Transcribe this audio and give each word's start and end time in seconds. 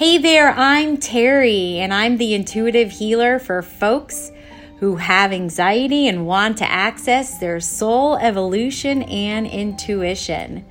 Hey 0.00 0.16
there, 0.16 0.52
I'm 0.52 0.96
Terrie, 0.96 1.74
and 1.74 1.92
I'm 1.92 2.16
the 2.16 2.32
intuitive 2.32 2.90
healer 2.90 3.38
for 3.38 3.60
folks 3.60 4.32
who 4.78 4.96
have 4.96 5.30
anxiety 5.30 6.08
and 6.08 6.26
want 6.26 6.56
to 6.56 6.70
access 6.70 7.36
their 7.36 7.60
soul 7.60 8.16
evolution 8.16 9.02
and 9.02 9.46
intuition. 9.46 10.64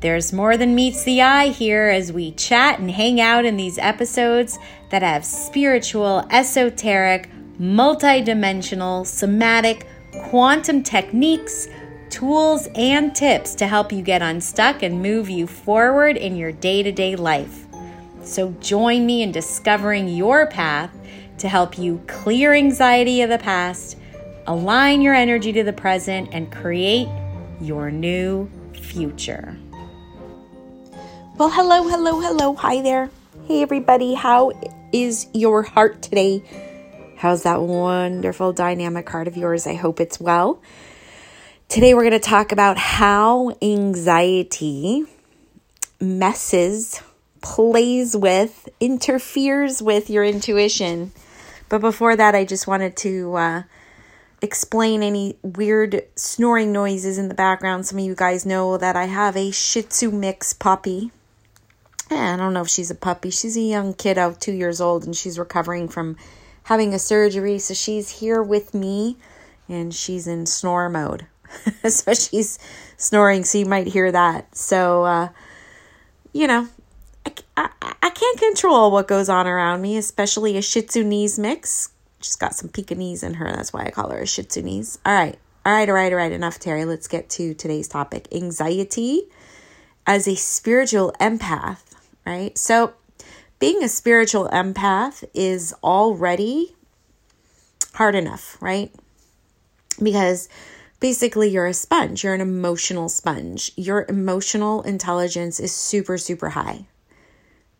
There's 0.00 0.32
more 0.32 0.56
than 0.56 0.74
meets 0.74 1.04
the 1.04 1.22
eye 1.22 1.50
here 1.50 1.90
as 1.90 2.12
we 2.12 2.32
chat 2.32 2.80
and 2.80 2.90
hang 2.90 3.20
out 3.20 3.44
in 3.44 3.56
these 3.56 3.78
episodes 3.78 4.58
that 4.90 5.02
have 5.02 5.24
spiritual, 5.24 6.26
esoteric, 6.32 7.30
multidimensional, 7.60 9.06
somatic, 9.06 9.86
quantum 10.24 10.82
techniques, 10.82 11.68
tools, 12.10 12.66
and 12.74 13.14
tips 13.14 13.54
to 13.54 13.68
help 13.68 13.92
you 13.92 14.02
get 14.02 14.22
unstuck 14.22 14.82
and 14.82 15.00
move 15.00 15.30
you 15.30 15.46
forward 15.46 16.16
in 16.16 16.34
your 16.34 16.50
day 16.50 16.82
to 16.82 16.90
day 16.90 17.14
life. 17.14 17.68
So 18.22 18.52
join 18.60 19.04
me 19.04 19.22
in 19.22 19.32
discovering 19.32 20.08
your 20.08 20.46
path 20.46 20.90
to 21.38 21.48
help 21.48 21.76
you 21.78 22.00
clear 22.06 22.54
anxiety 22.54 23.22
of 23.22 23.30
the 23.30 23.38
past, 23.38 23.98
align 24.46 25.02
your 25.02 25.14
energy 25.14 25.52
to 25.52 25.64
the 25.64 25.72
present, 25.72 26.28
and 26.32 26.50
create 26.52 27.08
your 27.60 27.90
new 27.90 28.48
future. 28.74 29.58
Well, 31.36 31.50
hello, 31.50 31.88
hello, 31.88 32.20
hello. 32.20 32.54
Hi 32.54 32.80
there. 32.80 33.10
Hey, 33.46 33.62
everybody. 33.62 34.14
How 34.14 34.52
is 34.92 35.26
your 35.32 35.62
heart 35.62 36.02
today? 36.02 36.44
How's 37.16 37.42
that 37.42 37.62
wonderful 37.62 38.52
dynamic 38.52 39.08
heart 39.08 39.26
of 39.26 39.36
yours? 39.36 39.66
I 39.66 39.74
hope 39.74 39.98
it's 40.00 40.20
well. 40.20 40.62
Today, 41.68 41.94
we're 41.94 42.02
going 42.02 42.12
to 42.12 42.18
talk 42.18 42.52
about 42.52 42.78
how 42.78 43.56
anxiety 43.62 45.04
messes, 46.00 47.00
plays 47.42 48.16
with, 48.16 48.68
interferes 48.80 49.82
with 49.82 50.08
your 50.08 50.24
intuition. 50.24 51.12
But 51.68 51.80
before 51.80 52.16
that, 52.16 52.34
I 52.34 52.44
just 52.44 52.66
wanted 52.66 52.96
to 52.98 53.34
uh, 53.34 53.62
explain 54.40 55.02
any 55.02 55.36
weird 55.42 56.02
snoring 56.16 56.72
noises 56.72 57.18
in 57.18 57.28
the 57.28 57.34
background. 57.34 57.86
Some 57.86 57.98
of 57.98 58.04
you 58.04 58.14
guys 58.14 58.46
know 58.46 58.78
that 58.78 58.96
I 58.96 59.04
have 59.06 59.36
a 59.36 59.50
Shih 59.50 59.82
Tzu 59.82 60.10
mix 60.10 60.52
puppy 60.52 61.10
I 62.18 62.36
don't 62.36 62.52
know 62.52 62.62
if 62.62 62.68
she's 62.68 62.90
a 62.90 62.94
puppy. 62.94 63.30
She's 63.30 63.56
a 63.56 63.60
young 63.60 63.94
kid, 63.94 64.16
kiddo, 64.16 64.34
two 64.38 64.52
years 64.52 64.80
old, 64.80 65.04
and 65.04 65.16
she's 65.16 65.38
recovering 65.38 65.88
from 65.88 66.16
having 66.64 66.94
a 66.94 66.98
surgery. 66.98 67.58
So 67.58 67.74
she's 67.74 68.20
here 68.20 68.42
with 68.42 68.74
me 68.74 69.16
and 69.68 69.94
she's 69.94 70.26
in 70.26 70.46
snore 70.46 70.88
mode. 70.88 71.26
so 71.88 72.14
she's 72.14 72.58
snoring, 72.96 73.44
so 73.44 73.58
you 73.58 73.66
might 73.66 73.86
hear 73.86 74.10
that. 74.12 74.56
So, 74.56 75.04
uh, 75.04 75.28
you 76.32 76.46
know, 76.46 76.68
I, 77.26 77.32
I, 77.56 77.94
I 78.02 78.10
can't 78.10 78.38
control 78.38 78.90
what 78.90 79.08
goes 79.08 79.28
on 79.28 79.46
around 79.46 79.82
me, 79.82 79.96
especially 79.96 80.56
a 80.56 80.62
Shih 80.62 80.82
Tzu 80.82 81.04
mix. 81.04 81.90
She's 82.20 82.36
got 82.36 82.54
some 82.54 82.68
Pekingese 82.68 83.22
in 83.22 83.34
her. 83.34 83.46
That's 83.46 83.72
why 83.72 83.84
I 83.84 83.90
call 83.90 84.10
her 84.10 84.20
a 84.20 84.26
Shih 84.26 84.44
Tzu 84.44 84.62
All 85.04 85.14
right. 85.14 85.38
All 85.64 85.72
right, 85.72 85.88
all 85.88 85.94
right, 85.94 86.12
all 86.12 86.18
right. 86.18 86.32
Enough, 86.32 86.58
Terrie. 86.58 86.86
Let's 86.86 87.06
get 87.06 87.30
to 87.30 87.54
today's 87.54 87.88
topic 87.88 88.26
anxiety 88.32 89.22
as 90.06 90.26
a 90.26 90.34
spiritual 90.34 91.12
empath 91.20 91.92
right? 92.24 92.56
So, 92.56 92.94
being 93.58 93.82
a 93.82 93.88
spiritual 93.88 94.48
empath 94.52 95.24
is 95.34 95.74
already 95.84 96.74
hard 97.94 98.14
enough, 98.14 98.56
right? 98.60 98.92
Because 100.02 100.48
basically 100.98 101.48
you're 101.48 101.66
a 101.66 101.74
sponge, 101.74 102.24
you're 102.24 102.34
an 102.34 102.40
emotional 102.40 103.08
sponge. 103.08 103.70
Your 103.76 104.04
emotional 104.08 104.82
intelligence 104.82 105.60
is 105.60 105.72
super, 105.72 106.18
super 106.18 106.50
high, 106.50 106.86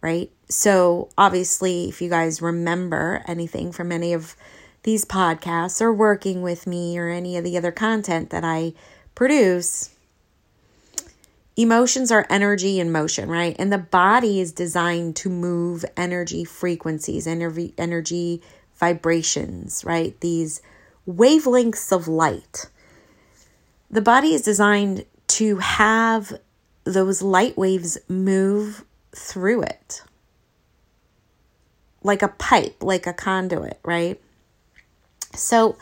right? 0.03 0.31
So, 0.49 1.09
obviously, 1.17 1.89
if 1.89 2.03
you 2.03 2.11
guys 2.11 2.43
remember 2.43 3.23
anything 3.27 3.73
from 3.73 3.91
any 3.91 4.13
of 4.13 4.37
these 4.83 5.05
podcasts 5.05 5.81
or 5.81 5.93
working 5.93 6.43
with 6.43 6.67
me 6.67 6.99
or 6.99 7.09
any 7.09 7.37
of 7.37 7.45
the 7.45 7.57
other 7.57 7.73
content 7.73 8.31
that 8.31 8.45
I 8.45 8.75
produce, 9.15 9.91
emotions 11.57 12.11
are 12.11 12.27
energy 12.29 12.81
in 12.81 12.91
motion, 12.91 13.29
right? 13.29 13.55
And 13.59 13.73
the 13.73 13.79
body 13.79 14.41
is 14.41 14.53
designed 14.53 15.17
to 15.17 15.31
move 15.31 15.85
energy 15.97 16.45
frequencies, 16.45 17.27
energy, 17.27 17.73
energy 17.79 18.43
vibrations, 18.75 19.85
right? 19.85 20.19
These 20.21 20.61
wavelengths 21.09 21.93
of 21.93 22.09
light. 22.09 22.69
The 23.91 24.03
body 24.03 24.35
is 24.35 24.43
designed 24.43 25.05
to 25.29 25.59
have 25.59 26.33
those 26.85 27.23
light 27.23 27.57
waves 27.57 27.99
move 28.09 28.85
through 29.15 29.63
it 29.63 30.03
like 32.05 32.23
a 32.23 32.29
pipe, 32.29 32.83
like 32.83 33.07
a 33.07 33.13
conduit, 33.13 33.79
right? 33.85 34.21
So, 35.35 35.77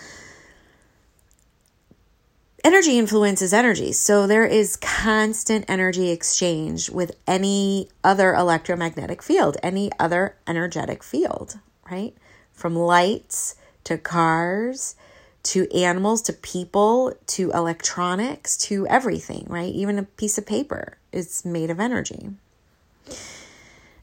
energy 2.62 2.98
influences 2.98 3.52
energy. 3.52 3.92
So 3.92 4.26
there 4.26 4.44
is 4.44 4.76
constant 4.76 5.64
energy 5.68 6.10
exchange 6.10 6.91
with 6.91 7.12
any 7.26 7.88
other 8.04 8.34
electromagnetic 8.34 9.22
field, 9.22 9.56
any 9.62 9.91
other 9.98 10.36
energetic 10.47 11.02
field, 11.02 11.58
right? 11.91 12.14
From 12.52 12.76
lights 12.76 13.56
to 13.84 13.97
cars 13.97 14.94
to 15.42 15.72
animals 15.74 16.20
to 16.20 16.34
people 16.34 17.14
to 17.26 17.50
electronics 17.52 18.58
to 18.58 18.86
everything, 18.88 19.47
right? 19.48 19.72
Even 19.72 19.98
a 19.98 20.02
piece 20.02 20.36
of 20.36 20.44
paper 20.44 20.98
is 21.12 21.47
made 21.47 21.70
of 21.70 21.80
energy. 21.80 22.30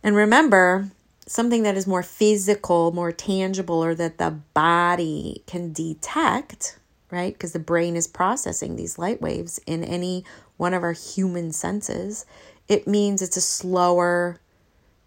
And 0.03 0.15
remember, 0.15 0.89
something 1.25 1.63
that 1.63 1.75
is 1.75 1.87
more 1.87 2.03
physical, 2.03 2.91
more 2.91 3.11
tangible, 3.11 3.83
or 3.83 3.95
that 3.95 4.17
the 4.17 4.31
body 4.53 5.43
can 5.45 5.73
detect 5.73 6.77
right? 7.11 7.33
Because 7.33 7.53
the 7.53 7.59
brain 7.59 7.95
is 7.95 8.07
processing 8.07 8.75
these 8.75 8.97
light 8.97 9.21
waves 9.21 9.59
in 9.65 9.83
any 9.83 10.23
one 10.57 10.73
of 10.73 10.83
our 10.83 10.93
human 10.93 11.51
senses. 11.51 12.25
It 12.67 12.87
means 12.87 13.21
it's 13.21 13.37
a 13.37 13.41
slower 13.41 14.39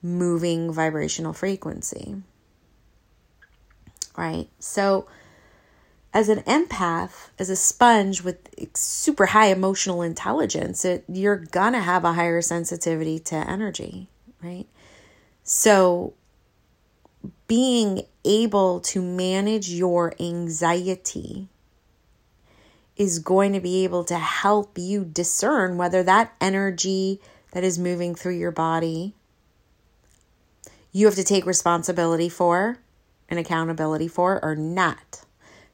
moving 0.02 0.72
vibrational 0.72 1.32
frequency, 1.32 2.16
right? 4.16 4.48
So, 4.58 5.06
as 6.12 6.28
an 6.28 6.40
empath, 6.40 7.28
as 7.38 7.50
a 7.50 7.56
sponge 7.56 8.22
with 8.22 8.48
super 8.74 9.26
high 9.26 9.46
emotional 9.46 10.02
intelligence, 10.02 10.84
it, 10.84 11.04
you're 11.08 11.36
gonna 11.36 11.80
have 11.80 12.04
a 12.04 12.14
higher 12.14 12.42
sensitivity 12.42 13.18
to 13.18 13.36
energy, 13.36 14.08
right? 14.42 14.66
So, 15.44 16.14
being 17.46 18.02
able 18.24 18.80
to 18.80 19.02
manage 19.02 19.70
your 19.70 20.14
anxiety 20.20 21.48
is 22.96 23.18
going 23.18 23.52
to 23.52 23.60
be 23.60 23.84
able 23.84 24.04
to 24.04 24.18
help 24.18 24.78
you 24.78 25.04
discern 25.04 25.76
whether 25.76 26.02
that 26.02 26.34
energy 26.40 27.20
that 27.52 27.64
is 27.64 27.78
moving 27.78 28.14
through 28.14 28.36
your 28.36 28.52
body 28.52 29.14
you 30.92 31.06
have 31.06 31.14
to 31.14 31.24
take 31.24 31.46
responsibility 31.46 32.28
for 32.28 32.78
and 33.28 33.38
accountability 33.38 34.08
for 34.08 34.42
or 34.44 34.56
not. 34.56 35.22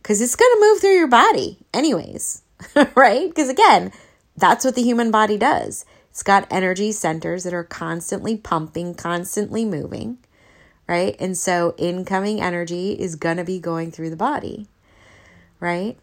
Because 0.06 0.21
it's 0.21 0.37
going 0.37 0.53
to 0.55 0.61
move 0.61 0.81
through 0.81 0.94
your 0.94 1.09
body, 1.09 1.59
anyways, 1.75 2.43
right? 2.94 3.28
Because 3.28 3.49
again, 3.49 3.91
that's 4.37 4.65
what 4.65 4.77
the 4.77 4.83
human 4.84 5.11
body 5.11 5.37
does. 5.37 5.84
It's 6.11 6.22
got 6.22 6.47
energy 6.49 6.93
centers 6.93 7.43
that 7.43 7.53
are 7.53 7.65
constantly 7.65 8.37
pumping, 8.37 8.94
constantly 8.94 9.65
moving, 9.65 10.19
right? 10.87 11.17
And 11.19 11.37
so 11.37 11.75
incoming 11.77 12.41
energy 12.41 12.93
is 12.93 13.17
going 13.17 13.39
to 13.39 13.43
be 13.43 13.59
going 13.59 13.91
through 13.91 14.11
the 14.11 14.17
body, 14.17 14.69
right? 15.59 15.99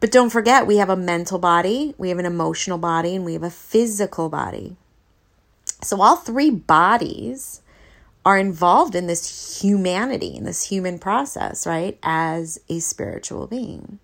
But 0.00 0.10
don't 0.10 0.30
forget, 0.30 0.66
we 0.66 0.78
have 0.78 0.90
a 0.90 0.96
mental 0.96 1.38
body, 1.38 1.94
we 1.98 2.08
have 2.08 2.18
an 2.18 2.26
emotional 2.26 2.78
body, 2.78 3.14
and 3.14 3.24
we 3.24 3.34
have 3.34 3.44
a 3.44 3.50
physical 3.50 4.28
body. 4.28 4.74
So, 5.84 6.02
all 6.02 6.16
three 6.16 6.50
bodies 6.50 7.61
are 8.24 8.38
involved 8.38 8.94
in 8.94 9.06
this 9.06 9.60
humanity, 9.60 10.36
in 10.36 10.44
this 10.44 10.64
human 10.64 10.98
process, 10.98 11.66
right? 11.66 11.98
As 12.02 12.58
a 12.68 12.78
spiritual 12.78 13.46
being. 13.46 13.98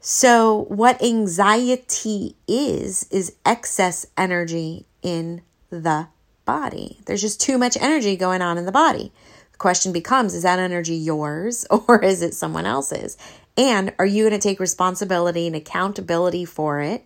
So, 0.00 0.66
what 0.68 1.02
anxiety 1.02 2.36
is, 2.46 3.08
is 3.10 3.34
excess 3.44 4.06
energy 4.16 4.86
in 5.02 5.42
the 5.70 6.06
body. 6.44 7.00
There's 7.06 7.20
just 7.20 7.40
too 7.40 7.58
much 7.58 7.76
energy 7.80 8.16
going 8.16 8.40
on 8.40 8.56
in 8.56 8.66
the 8.66 8.72
body. 8.72 9.12
The 9.50 9.58
question 9.58 9.92
becomes 9.92 10.34
is 10.34 10.44
that 10.44 10.60
energy 10.60 10.94
yours 10.94 11.66
or 11.88 12.02
is 12.02 12.22
it 12.22 12.34
someone 12.34 12.66
else's? 12.66 13.18
And 13.56 13.92
are 13.98 14.06
you 14.06 14.28
going 14.28 14.38
to 14.38 14.48
take 14.48 14.60
responsibility 14.60 15.46
and 15.46 15.56
accountability 15.56 16.44
for 16.44 16.80
it 16.80 17.04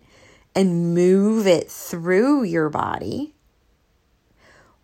and 0.53 0.93
move 0.93 1.47
it 1.47 1.71
through 1.71 2.43
your 2.43 2.69
body? 2.69 3.33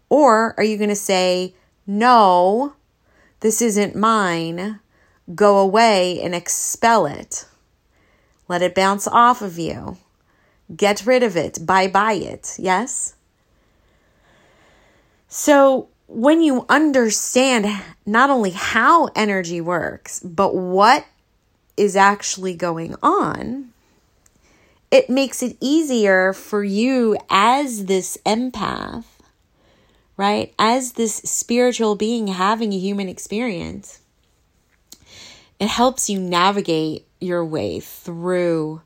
Or 0.09 0.53
are 0.57 0.63
you 0.63 0.77
going 0.77 0.89
to 0.89 0.95
say, 0.95 1.53
no, 1.85 2.73
this 3.41 3.61
isn't 3.61 3.95
mine, 3.95 4.79
go 5.33 5.57
away 5.57 6.21
and 6.21 6.33
expel 6.33 7.05
it? 7.05 7.45
Let 8.47 8.61
it 8.61 8.75
bounce 8.75 9.07
off 9.07 9.41
of 9.41 9.57
you. 9.59 9.97
Get 10.75 11.05
rid 11.05 11.23
of 11.23 11.35
it. 11.35 11.65
Bye 11.65 11.87
bye 11.87 12.13
it. 12.13 12.55
Yes? 12.57 13.15
So, 15.29 15.89
when 16.07 16.41
you 16.41 16.65
understand 16.69 17.67
not 18.05 18.29
only 18.29 18.51
how 18.51 19.07
energy 19.07 19.59
works, 19.59 20.21
but 20.21 20.55
what 20.55 21.05
is 21.75 21.95
actually 21.97 22.55
going 22.55 22.95
on, 23.03 23.73
it 24.89 25.09
makes 25.09 25.43
it 25.43 25.57
easier 25.59 26.31
for 26.31 26.63
you 26.63 27.17
as 27.29 27.85
this 27.85 28.17
empath, 28.25 29.03
right? 30.17 30.53
As 30.57 30.93
this 30.93 31.15
spiritual 31.17 31.95
being 31.95 32.27
having 32.27 32.73
a 32.73 32.79
human 32.79 33.07
experience. 33.07 34.01
It 35.59 35.69
helps 35.69 36.09
you 36.09 36.19
navigate 36.19 37.07
your 37.19 37.45
way 37.45 37.79
through 37.79 38.81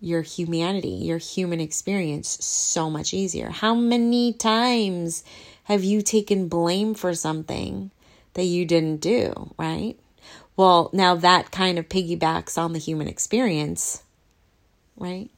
your 0.00 0.22
humanity, 0.22 0.88
your 0.88 1.18
human 1.18 1.60
experience 1.60 2.44
so 2.44 2.90
much 2.90 3.14
easier. 3.14 3.50
How 3.50 3.74
many 3.74 4.32
times 4.32 5.24
have 5.64 5.84
you 5.84 6.02
taken 6.02 6.48
blame 6.48 6.94
for 6.94 7.14
something 7.14 7.90
that 8.34 8.44
you 8.44 8.64
didn't 8.64 8.98
do, 8.98 9.52
right? 9.56 9.96
Well, 10.56 10.90
now 10.92 11.14
that 11.14 11.50
kind 11.50 11.78
of 11.78 11.88
piggybacks 11.88 12.58
on 12.58 12.72
the 12.72 12.78
human 12.78 13.08
experience, 13.08 14.02
right? 14.96 15.30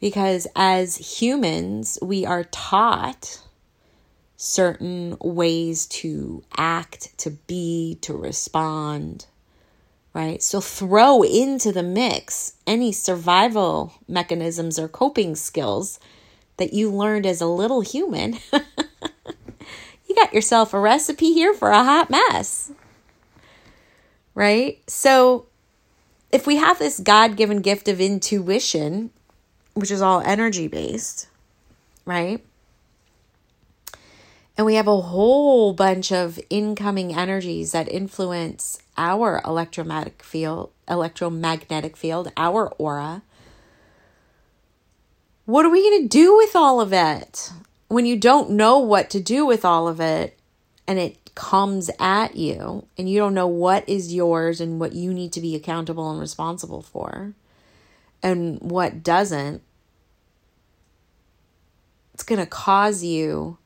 Because 0.00 0.46
as 0.54 1.20
humans, 1.20 1.98
we 2.00 2.24
are 2.24 2.44
taught 2.44 3.42
certain 4.38 5.16
ways 5.20 5.84
to 5.86 6.44
act, 6.56 7.18
to 7.18 7.28
be, 7.28 7.98
to 8.00 8.14
respond, 8.14 9.26
right? 10.14 10.40
So 10.40 10.60
throw 10.60 11.22
into 11.24 11.72
the 11.72 11.82
mix 11.82 12.54
any 12.64 12.92
survival 12.92 13.94
mechanisms 14.06 14.78
or 14.78 14.86
coping 14.86 15.34
skills 15.34 15.98
that 16.56 16.72
you 16.72 16.88
learned 16.88 17.26
as 17.26 17.40
a 17.40 17.46
little 17.46 17.80
human. 17.80 18.38
you 18.52 20.14
got 20.14 20.32
yourself 20.32 20.72
a 20.72 20.78
recipe 20.78 21.32
here 21.32 21.52
for 21.52 21.70
a 21.70 21.82
hot 21.82 22.08
mess. 22.08 22.70
Right? 24.36 24.80
So 24.88 25.46
if 26.30 26.46
we 26.46 26.56
have 26.56 26.78
this 26.78 27.00
God 27.00 27.36
given 27.36 27.60
gift 27.60 27.88
of 27.88 28.00
intuition, 28.00 29.10
which 29.74 29.90
is 29.90 30.00
all 30.00 30.20
energy 30.20 30.68
based, 30.68 31.26
right? 32.04 32.40
And 34.58 34.66
we 34.66 34.74
have 34.74 34.88
a 34.88 35.00
whole 35.00 35.72
bunch 35.72 36.10
of 36.10 36.40
incoming 36.50 37.14
energies 37.14 37.70
that 37.70 37.88
influence 37.88 38.80
our 38.96 39.40
electromagnetic 39.44 40.24
field, 40.24 40.72
electromagnetic 40.88 41.96
field, 41.96 42.32
our 42.36 42.66
aura. 42.70 43.22
What 45.44 45.64
are 45.64 45.70
we 45.70 45.88
going 45.88 46.02
to 46.02 46.08
do 46.08 46.36
with 46.36 46.56
all 46.56 46.80
of 46.80 46.92
it? 46.92 47.52
When 47.86 48.04
you 48.04 48.16
don't 48.16 48.50
know 48.50 48.80
what 48.80 49.10
to 49.10 49.20
do 49.20 49.46
with 49.46 49.64
all 49.64 49.86
of 49.86 50.00
it 50.00 50.36
and 50.88 50.98
it 50.98 51.36
comes 51.36 51.88
at 52.00 52.34
you 52.34 52.84
and 52.98 53.08
you 53.08 53.20
don't 53.20 53.34
know 53.34 53.46
what 53.46 53.88
is 53.88 54.12
yours 54.12 54.60
and 54.60 54.80
what 54.80 54.92
you 54.92 55.14
need 55.14 55.32
to 55.34 55.40
be 55.40 55.54
accountable 55.54 56.10
and 56.10 56.18
responsible 56.18 56.82
for 56.82 57.32
and 58.24 58.58
what 58.60 59.04
doesn't, 59.04 59.62
it's 62.12 62.24
going 62.24 62.40
to 62.40 62.46
cause 62.46 63.04
you 63.04 63.56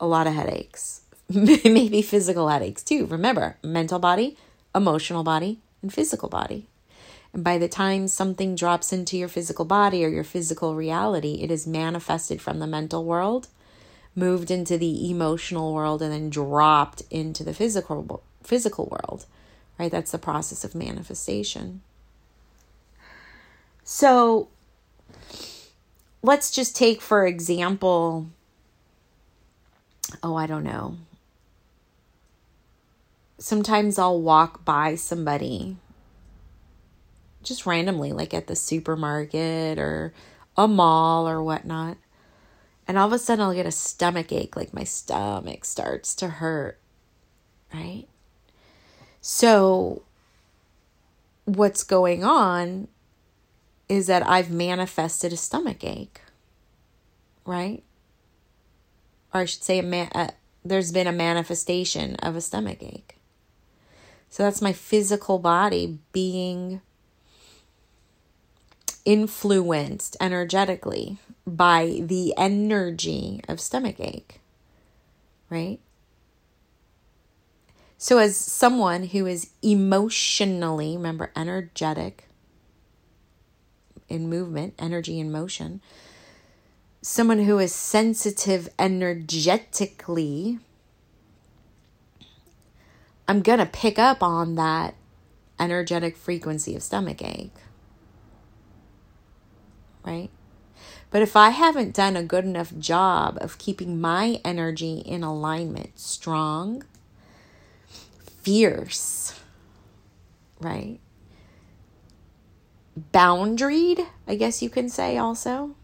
a 0.00 0.06
lot 0.06 0.26
of 0.26 0.34
headaches, 0.34 1.02
maybe 1.28 2.02
physical 2.02 2.48
headaches 2.48 2.82
too. 2.82 3.06
Remember, 3.06 3.56
mental 3.62 3.98
body, 3.98 4.36
emotional 4.74 5.24
body, 5.24 5.58
and 5.82 5.92
physical 5.92 6.28
body. 6.28 6.66
And 7.32 7.44
by 7.44 7.58
the 7.58 7.68
time 7.68 8.08
something 8.08 8.54
drops 8.54 8.92
into 8.92 9.16
your 9.16 9.28
physical 9.28 9.64
body 9.64 10.04
or 10.04 10.08
your 10.08 10.24
physical 10.24 10.74
reality, 10.74 11.40
it 11.42 11.50
is 11.50 11.66
manifested 11.66 12.40
from 12.40 12.58
the 12.58 12.66
mental 12.66 13.04
world, 13.04 13.48
moved 14.14 14.50
into 14.50 14.78
the 14.78 15.10
emotional 15.10 15.74
world, 15.74 16.00
and 16.00 16.12
then 16.12 16.30
dropped 16.30 17.02
into 17.10 17.44
the 17.44 17.54
physical 17.54 18.22
physical 18.42 18.86
world. 18.86 19.26
Right? 19.78 19.90
That's 19.90 20.10
the 20.10 20.18
process 20.18 20.64
of 20.64 20.74
manifestation. 20.74 21.82
So 23.84 24.48
let's 26.22 26.50
just 26.50 26.74
take 26.74 27.00
for 27.00 27.26
example 27.26 28.28
oh, 30.22 30.36
I 30.36 30.46
don't 30.46 30.64
know. 30.64 30.96
Sometimes 33.38 33.98
I'll 33.98 34.20
walk 34.20 34.64
by 34.64 34.94
somebody 34.94 35.76
just 37.42 37.66
randomly, 37.66 38.12
like 38.12 38.34
at 38.34 38.46
the 38.46 38.56
supermarket 38.56 39.78
or 39.78 40.12
a 40.56 40.66
mall 40.66 41.28
or 41.28 41.42
whatnot. 41.42 41.96
And 42.86 42.98
all 42.98 43.06
of 43.06 43.12
a 43.12 43.18
sudden, 43.18 43.44
I'll 43.44 43.54
get 43.54 43.66
a 43.66 43.70
stomach 43.70 44.32
ache, 44.32 44.56
like 44.56 44.72
my 44.72 44.84
stomach 44.84 45.64
starts 45.64 46.14
to 46.16 46.28
hurt, 46.28 46.78
right? 47.72 48.06
So, 49.20 50.02
what's 51.44 51.82
going 51.82 52.24
on 52.24 52.88
is 53.88 54.06
that 54.06 54.26
I've 54.26 54.50
manifested 54.50 55.32
a 55.32 55.36
stomach 55.36 55.84
ache, 55.84 56.20
right? 57.44 57.82
Or 59.32 59.40
I 59.42 59.44
should 59.44 59.62
say, 59.62 59.78
a 59.78 59.82
man, 59.82 60.10
uh, 60.14 60.28
there's 60.64 60.92
been 60.92 61.06
a 61.06 61.12
manifestation 61.12 62.16
of 62.16 62.36
a 62.36 62.40
stomach 62.40 62.82
ache. 62.82 63.16
So 64.30 64.42
that's 64.42 64.62
my 64.62 64.72
physical 64.72 65.38
body 65.38 65.98
being 66.12 66.80
influenced 69.04 70.16
energetically 70.20 71.16
by 71.46 72.00
the 72.02 72.34
energy 72.36 73.40
of 73.48 73.60
stomach 73.60 73.98
ache, 73.98 74.40
right? 75.48 75.80
So, 77.96 78.18
as 78.18 78.36
someone 78.36 79.04
who 79.04 79.26
is 79.26 79.50
emotionally, 79.60 80.96
remember, 80.96 81.32
energetic 81.34 82.28
in 84.08 84.28
movement, 84.28 84.74
energy 84.78 85.18
in 85.18 85.32
motion, 85.32 85.80
someone 87.02 87.40
who 87.40 87.58
is 87.58 87.74
sensitive 87.74 88.68
energetically, 88.78 90.58
I'm 93.26 93.42
going 93.42 93.58
to 93.58 93.66
pick 93.66 93.98
up 93.98 94.22
on 94.22 94.54
that 94.56 94.94
energetic 95.58 96.16
frequency 96.16 96.74
of 96.74 96.82
stomach 96.82 97.22
ache. 97.22 97.54
Right? 100.04 100.30
But 101.10 101.22
if 101.22 101.36
I 101.36 101.50
haven't 101.50 101.94
done 101.94 102.16
a 102.16 102.22
good 102.22 102.44
enough 102.44 102.76
job 102.78 103.38
of 103.40 103.58
keeping 103.58 104.00
my 104.00 104.40
energy 104.44 104.98
in 104.98 105.22
alignment, 105.22 105.98
strong, 105.98 106.84
fierce, 108.42 109.38
right? 110.60 110.98
Boundaried, 113.12 114.06
I 114.26 114.34
guess 114.34 114.62
you 114.62 114.68
can 114.68 114.88
say 114.88 115.16
also 115.16 115.74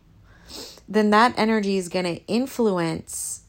then 0.89 1.11
that 1.11 1.35
energy 1.37 1.77
is 1.77 1.89
going 1.89 2.05
to 2.05 2.25
influence 2.27 3.43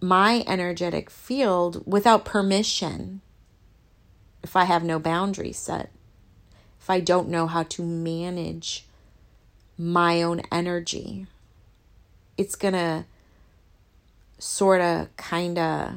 my 0.00 0.44
energetic 0.46 1.10
field 1.10 1.82
without 1.86 2.24
permission 2.24 3.20
if 4.42 4.54
I 4.56 4.64
have 4.64 4.84
no 4.84 4.98
boundaries 4.98 5.58
set, 5.58 5.90
if 6.80 6.90
I 6.90 7.00
don't 7.00 7.28
know 7.28 7.46
how 7.46 7.62
to 7.64 7.82
manage 7.82 8.86
my 9.78 10.22
own 10.22 10.42
energy. 10.52 11.26
It's 12.36 12.54
going 12.54 12.74
to 12.74 13.06
sort 14.38 14.80
of 14.80 15.16
kind 15.16 15.58
of 15.58 15.94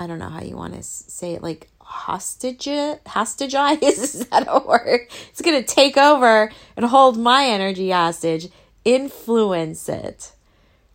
I 0.00 0.08
don't 0.08 0.18
know 0.18 0.28
how 0.28 0.42
you 0.42 0.56
want 0.56 0.74
to 0.74 0.82
say 0.82 1.34
it 1.34 1.42
like 1.42 1.70
hostage 1.80 2.64
hostagize 2.66 3.82
is 3.82 4.26
that 4.28 4.46
a 4.48 4.58
word? 4.58 5.02
It's 5.30 5.40
going 5.40 5.62
to 5.62 5.66
take 5.66 5.96
over 5.96 6.50
and 6.76 6.86
hold 6.86 7.16
my 7.16 7.46
energy 7.46 7.90
hostage 7.90 8.48
influence 8.84 9.88
it, 9.88 10.32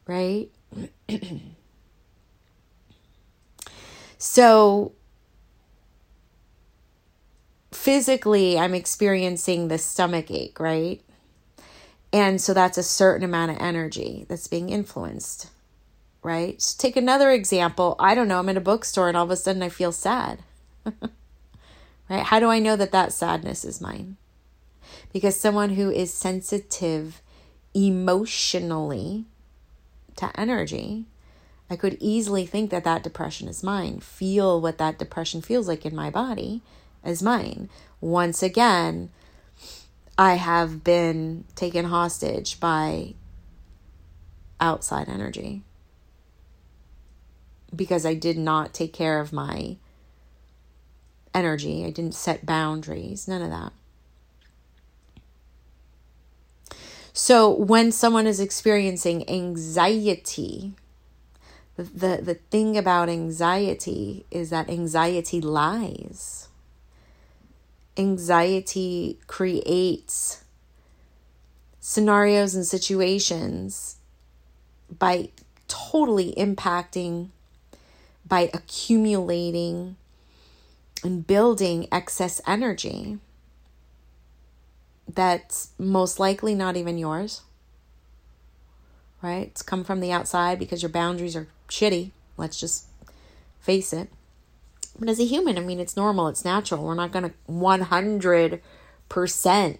right? 0.07 0.49
so, 4.17 4.93
physically, 7.71 8.59
I'm 8.59 8.73
experiencing 8.73 9.67
the 9.67 9.77
stomach 9.77 10.29
ache, 10.31 10.59
right? 10.59 11.01
And 12.11 12.41
so 12.41 12.53
that's 12.53 12.77
a 12.77 12.83
certain 12.83 13.23
amount 13.23 13.51
of 13.51 13.57
energy 13.59 14.25
that's 14.27 14.47
being 14.47 14.69
influenced, 14.69 15.49
right? 16.23 16.59
So 16.61 16.75
take 16.79 16.95
another 16.95 17.31
example. 17.31 17.95
I 17.99 18.15
don't 18.15 18.27
know, 18.27 18.39
I'm 18.39 18.49
in 18.49 18.57
a 18.57 18.61
bookstore 18.61 19.07
and 19.07 19.17
all 19.17 19.25
of 19.25 19.31
a 19.31 19.35
sudden 19.35 19.61
I 19.61 19.69
feel 19.69 19.91
sad. 19.91 20.39
right? 22.09 22.23
How 22.23 22.39
do 22.39 22.49
I 22.49 22.59
know 22.59 22.75
that 22.75 22.91
that 22.91 23.13
sadness 23.13 23.63
is 23.63 23.79
mine? 23.79 24.17
Because 25.13 25.39
someone 25.39 25.71
who 25.71 25.91
is 25.91 26.13
sensitive 26.13 27.21
emotionally 27.73 29.25
to 30.15 30.39
energy, 30.39 31.05
I 31.69 31.75
could 31.75 31.97
easily 31.99 32.45
think 32.45 32.71
that 32.71 32.83
that 32.83 33.03
depression 33.03 33.47
is 33.47 33.63
mine, 33.63 33.99
feel 33.99 34.59
what 34.59 34.77
that 34.79 34.97
depression 34.99 35.41
feels 35.41 35.67
like 35.67 35.85
in 35.85 35.95
my 35.95 36.09
body 36.09 36.61
as 37.03 37.21
mine. 37.23 37.69
Once 38.01 38.41
again, 38.41 39.09
I 40.17 40.33
have 40.35 40.83
been 40.83 41.45
taken 41.55 41.85
hostage 41.85 42.59
by 42.59 43.13
outside 44.59 45.07
energy. 45.07 45.63
because 47.75 48.05
I 48.05 48.15
did 48.15 48.37
not 48.37 48.73
take 48.73 48.93
care 48.93 49.19
of 49.19 49.31
my 49.31 49.77
energy. 51.33 51.85
I 51.85 51.91
didn't 51.91 52.15
set 52.15 52.45
boundaries, 52.45 53.27
none 53.27 53.41
of 53.41 53.49
that. 53.51 53.73
So 57.21 57.49
when 57.49 57.91
someone 57.91 58.27
is 58.27 58.39
experiencing 58.39 59.29
anxiety, 59.29 60.71
the, 61.75 62.21
the, 62.21 62.35
thing 62.49 62.77
about 62.77 63.09
anxiety 63.09 64.25
is 64.31 64.51
that 64.51 64.69
anxiety 64.69 65.41
lies. 65.41 66.47
Anxiety 67.97 69.19
creates 69.27 70.45
scenarios 71.81 72.55
and 72.55 72.65
situations 72.65 73.97
by 74.97 75.31
totally 75.67 76.33
impacting, 76.37 77.31
by 78.25 78.49
accumulating 78.53 79.97
and 81.03 81.27
building 81.27 81.85
excess 81.91 82.39
energy 82.47 83.19
that's 85.15 85.69
most 85.77 86.19
likely 86.19 86.55
not 86.55 86.77
even 86.77 86.97
yours. 86.97 87.41
Right? 89.21 89.47
It's 89.47 89.61
come 89.61 89.83
from 89.83 89.99
the 89.99 90.11
outside 90.11 90.59
because 90.59 90.81
your 90.81 90.89
boundaries 90.89 91.35
are 91.35 91.47
shitty. 91.67 92.11
Let's 92.37 92.59
just 92.59 92.85
face 93.59 93.91
it. 93.91 94.09
But 94.97 95.09
as 95.09 95.19
a 95.19 95.25
human, 95.25 95.57
I 95.57 95.61
mean, 95.61 95.79
it's 95.79 95.97
normal, 95.97 96.27
it's 96.27 96.45
natural. 96.45 96.83
We're 96.83 96.93
not 96.93 97.11
going 97.11 97.29
to 97.29 97.33
100% 97.49 98.61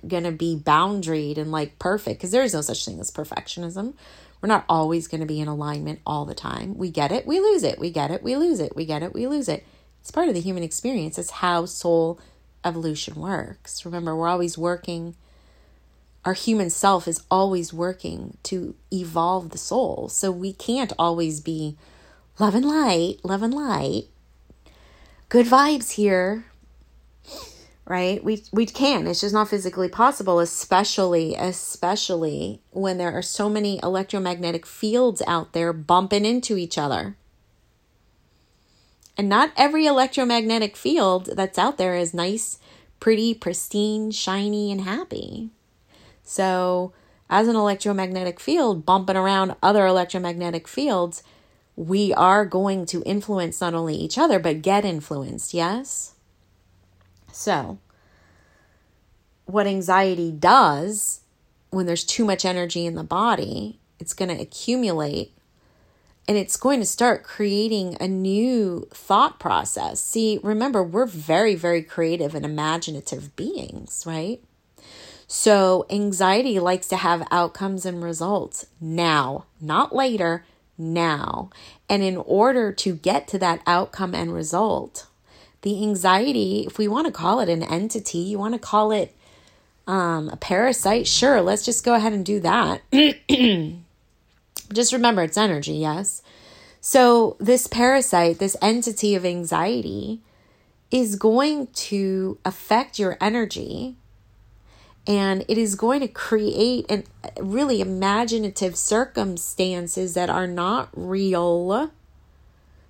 going 0.08 0.24
to 0.24 0.32
be 0.32 0.62
boundaried 0.64 1.38
and 1.38 1.52
like 1.52 1.78
perfect 1.80 2.20
because 2.20 2.32
there 2.32 2.44
is 2.44 2.54
no 2.54 2.62
such 2.62 2.86
thing 2.86 3.00
as 3.00 3.12
perfectionism. 3.12 3.94
We're 4.42 4.48
not 4.48 4.66
always 4.70 5.08
going 5.08 5.20
to 5.22 5.28
be 5.28 5.40
in 5.42 5.50
alignment 5.50 6.00
all 6.06 6.26
the 6.26 6.36
time. 6.36 6.78
We 6.78 6.90
get 6.90 7.12
it, 7.12 7.28
we 7.28 7.40
lose 7.40 7.64
it. 7.64 7.80
We 7.80 7.92
get 7.92 8.12
it, 8.12 8.24
we 8.24 8.38
lose 8.38 8.62
it. 8.62 8.76
We 8.76 8.86
get 8.86 9.04
it, 9.04 9.14
we 9.14 9.28
lose 9.28 9.50
it. 9.50 9.66
It's 10.02 10.12
part 10.12 10.30
of 10.30 10.34
the 10.34 10.42
human 10.42 10.64
experience. 10.64 11.18
It's 11.18 11.32
how 11.32 11.66
soul 11.66 12.20
evolution 12.64 13.16
works. 13.16 13.86
Remember, 13.86 14.16
we're 14.16 14.28
always 14.28 14.58
working, 14.58 15.16
our 16.26 16.34
human 16.34 16.70
self 16.70 17.08
is 17.08 17.24
always 17.32 17.74
working 17.74 18.38
to 18.44 18.76
evolve 18.92 19.50
the 19.50 19.58
soul. 19.58 20.10
So 20.10 20.32
we 20.32 20.54
can't 20.54 20.94
always 21.00 21.40
be 21.40 21.78
love 22.38 22.56
and 22.56 22.66
light, 22.66 23.18
love 23.24 23.44
and 23.44 23.54
light, 23.54 24.06
good 25.30 25.46
vibes 25.46 25.92
here. 25.92 26.46
Right? 27.86 28.24
We 28.24 28.44
we 28.52 28.68
can. 28.68 29.08
It's 29.08 29.22
just 29.22 29.34
not 29.34 29.50
physically 29.50 29.90
possible, 29.90 30.40
especially 30.40 31.34
especially 31.34 32.62
when 32.70 33.00
there 33.00 33.12
are 33.12 33.24
so 33.24 33.50
many 33.50 33.80
electromagnetic 33.82 34.68
fields 34.68 35.24
out 35.26 35.54
there 35.54 35.74
bumping 35.74 36.24
into 36.24 36.56
each 36.56 36.78
other. 36.78 37.16
And 39.20 39.28
not 39.28 39.52
every 39.58 39.86
electromagnetic 39.86 40.78
field 40.78 41.32
that's 41.34 41.58
out 41.58 41.78
there 41.78 41.94
is 41.94 42.14
nice, 42.14 42.58
pretty, 43.02 43.34
pristine, 43.34 44.12
shiny, 44.12 44.72
and 44.72 44.80
happy. 44.80 45.50
So, 46.24 46.94
as 47.30 47.50
an 47.50 47.58
electromagnetic 47.58 48.40
field 48.40 48.86
bumping 48.86 49.18
around 49.18 49.58
other 49.62 49.86
electromagnetic 49.86 50.70
fields, 50.70 51.22
we 51.76 52.14
are 52.14 52.46
going 52.46 52.86
to 52.86 53.04
influence 53.06 53.60
not 53.60 53.74
only 53.74 53.96
each 53.96 54.18
other, 54.18 54.40
but 54.40 54.62
get 54.62 54.86
influenced, 54.86 55.54
yes? 55.54 56.14
So, 57.34 57.78
what 59.44 59.68
anxiety 59.68 60.32
does 60.32 61.24
when 61.72 61.88
there's 61.88 62.06
too 62.06 62.24
much 62.24 62.46
energy 62.46 62.86
in 62.86 62.96
the 62.96 63.04
body, 63.04 63.80
it's 64.00 64.14
going 64.14 64.34
to 64.34 64.42
accumulate 64.42 65.34
and 66.30 66.38
it's 66.38 66.58
going 66.58 66.80
to 66.80 66.86
start 66.86 67.24
creating 67.24 67.98
a 68.00 68.08
new 68.08 68.88
thought 68.92 69.40
process. 69.40 70.00
See, 70.00 70.40
remember, 70.44 70.84
we're 70.84 71.08
very, 71.08 71.56
very 71.56 71.82
creative 71.82 72.36
and 72.36 72.46
imaginative 72.46 73.36
beings, 73.36 74.04
right? 74.06 74.40
So, 75.26 75.88
anxiety 75.90 76.60
likes 76.60 76.88
to 76.90 76.98
have 76.98 77.28
outcomes 77.32 77.84
and 77.84 78.04
results 78.04 78.68
now, 78.80 79.46
not 79.60 79.96
later, 79.96 80.46
now. 80.78 81.50
And 81.90 82.04
in 82.04 82.18
order 82.18 82.72
to 82.74 82.94
get 82.94 83.28
to 83.30 83.40
that 83.40 83.64
outcome 83.66 84.14
and 84.14 84.32
result, 84.32 85.08
the 85.64 85.82
anxiety, 85.82 86.66
if 86.68 86.78
we 86.78 86.88
want 86.88 87.08
to 87.08 87.12
call 87.12 87.40
it 87.40 87.50
an 87.50 87.64
entity, 87.64 88.20
you 88.20 88.38
want 88.38 88.54
to 88.54 88.60
call 88.60 88.92
it 88.92 89.16
um, 89.88 90.30
a 90.30 90.38
parasite, 90.38 91.08
sure, 91.08 91.42
let's 91.42 91.66
just 91.66 91.84
go 91.84 91.96
ahead 91.96 92.14
and 92.14 92.24
do 92.24 92.40
that. 92.42 92.82
Just 94.72 94.94
remember 94.94 95.24
it's 95.24 95.38
energy, 95.38 95.74
yes? 95.74 96.22
So, 96.82 97.36
this 97.40 97.68
parasite, 97.68 98.40
this 98.40 98.56
entity 98.62 99.16
of 99.16 99.26
anxiety, 99.26 100.22
is 100.92 101.16
going 101.16 101.68
to 101.68 102.38
affect 102.46 102.98
your 102.98 103.18
energy 103.20 103.96
and 105.08 105.44
it 105.48 105.58
is 105.58 105.76
going 105.76 106.02
to 106.02 106.08
create 106.08 106.86
and 106.88 107.04
really 107.40 107.82
imaginative 107.82 108.76
circumstances 108.76 110.14
that 110.14 110.30
are 110.30 110.48
not 110.48 110.90
real. 110.94 111.92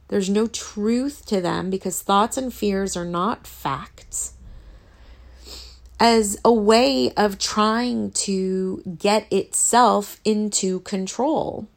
There's 0.09 0.29
no 0.29 0.47
truth 0.47 1.25
to 1.27 1.39
them 1.39 1.69
because 1.69 2.01
thoughts 2.01 2.37
and 2.37 2.53
fears 2.53 2.97
are 2.97 3.05
not 3.05 3.47
facts 3.47 4.33
as 5.99 6.39
a 6.45 6.53
way 6.53 7.11
of 7.15 7.37
trying 7.37 8.11
to 8.11 8.81
get 8.97 9.31
itself 9.31 10.19
into 10.23 10.79
control. 10.81 11.67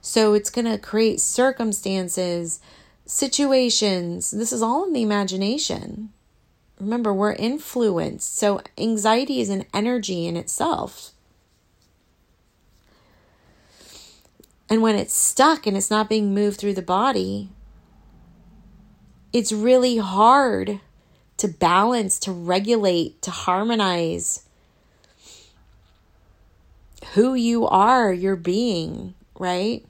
So 0.00 0.34
it's 0.34 0.50
going 0.50 0.64
to 0.64 0.78
create 0.78 1.20
circumstances, 1.20 2.60
situations. 3.06 4.32
This 4.32 4.52
is 4.52 4.60
all 4.60 4.84
in 4.84 4.92
the 4.92 5.02
imagination. 5.02 6.10
Remember, 6.80 7.14
we're 7.14 7.34
influenced. 7.34 8.36
So 8.36 8.60
anxiety 8.76 9.40
is 9.40 9.48
an 9.48 9.64
energy 9.72 10.26
in 10.26 10.36
itself. 10.36 11.12
And 14.68 14.82
when 14.82 14.96
it's 14.96 15.14
stuck 15.14 15.66
and 15.66 15.76
it's 15.76 15.90
not 15.90 16.08
being 16.08 16.34
moved 16.34 16.58
through 16.58 16.74
the 16.74 16.82
body, 16.82 17.50
it's 19.32 19.52
really 19.52 19.98
hard 19.98 20.80
to 21.42 21.48
balance, 21.48 22.20
to 22.20 22.30
regulate, 22.30 23.20
to 23.20 23.32
harmonize 23.32 24.44
who 27.14 27.34
you 27.34 27.66
are, 27.66 28.12
your 28.12 28.36
being, 28.36 29.12
right? 29.36 29.84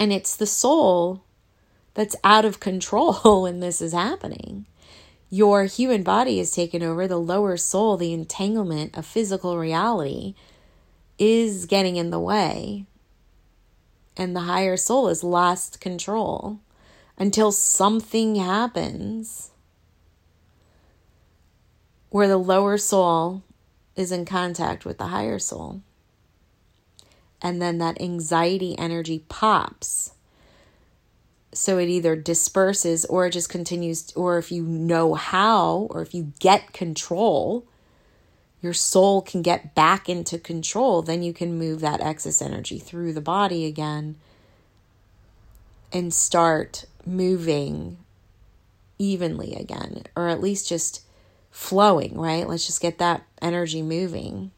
And 0.00 0.10
it's 0.10 0.34
the 0.34 0.46
soul 0.46 1.24
that's 1.92 2.16
out 2.24 2.46
of 2.46 2.58
control 2.58 3.42
when 3.42 3.60
this 3.60 3.82
is 3.82 3.92
happening. 3.92 4.64
Your 5.28 5.64
human 5.64 6.04
body 6.04 6.40
is 6.40 6.52
taken 6.52 6.82
over, 6.82 7.06
the 7.06 7.18
lower 7.18 7.58
soul, 7.58 7.98
the 7.98 8.14
entanglement 8.14 8.96
of 8.96 9.04
physical 9.04 9.58
reality 9.58 10.34
is 11.18 11.66
getting 11.66 11.96
in 11.96 12.08
the 12.08 12.18
way. 12.18 12.86
And 14.16 14.34
the 14.34 14.40
higher 14.40 14.78
soul 14.78 15.08
has 15.08 15.22
lost 15.22 15.82
control 15.82 16.60
until 17.18 17.52
something 17.52 18.36
happens 18.36 19.50
where 22.10 22.28
the 22.28 22.38
lower 22.38 22.78
soul 22.78 23.42
is 23.96 24.12
in 24.12 24.24
contact 24.24 24.84
with 24.84 24.98
the 24.98 25.08
higher 25.08 25.38
soul. 25.38 25.82
And 27.42 27.60
then 27.60 27.78
that 27.78 28.00
anxiety 28.00 28.76
energy 28.78 29.24
pops. 29.28 30.12
So 31.52 31.78
it 31.78 31.88
either 31.88 32.16
disperses 32.16 33.04
or 33.04 33.26
it 33.26 33.32
just 33.32 33.48
continues, 33.48 34.12
or 34.14 34.38
if 34.38 34.52
you 34.52 34.62
know 34.62 35.14
how, 35.14 35.88
or 35.90 36.02
if 36.02 36.14
you 36.14 36.32
get 36.38 36.72
control, 36.72 37.66
your 38.60 38.74
soul 38.74 39.22
can 39.22 39.42
get 39.42 39.74
back 39.74 40.08
into 40.08 40.38
control, 40.38 41.02
then 41.02 41.22
you 41.22 41.32
can 41.32 41.58
move 41.58 41.80
that 41.80 42.00
excess 42.00 42.42
energy 42.42 42.78
through 42.78 43.12
the 43.12 43.20
body 43.20 43.66
again 43.66 44.16
and 45.92 46.12
start 46.12 46.84
moving 47.06 47.98
evenly 48.98 49.54
again, 49.54 50.02
or 50.16 50.28
at 50.28 50.40
least 50.40 50.68
just 50.68 51.02
flowing, 51.58 52.16
right? 52.16 52.48
Let's 52.48 52.66
just 52.66 52.80
get 52.80 52.98
that 52.98 53.24
energy 53.42 53.82
moving. 53.82 54.52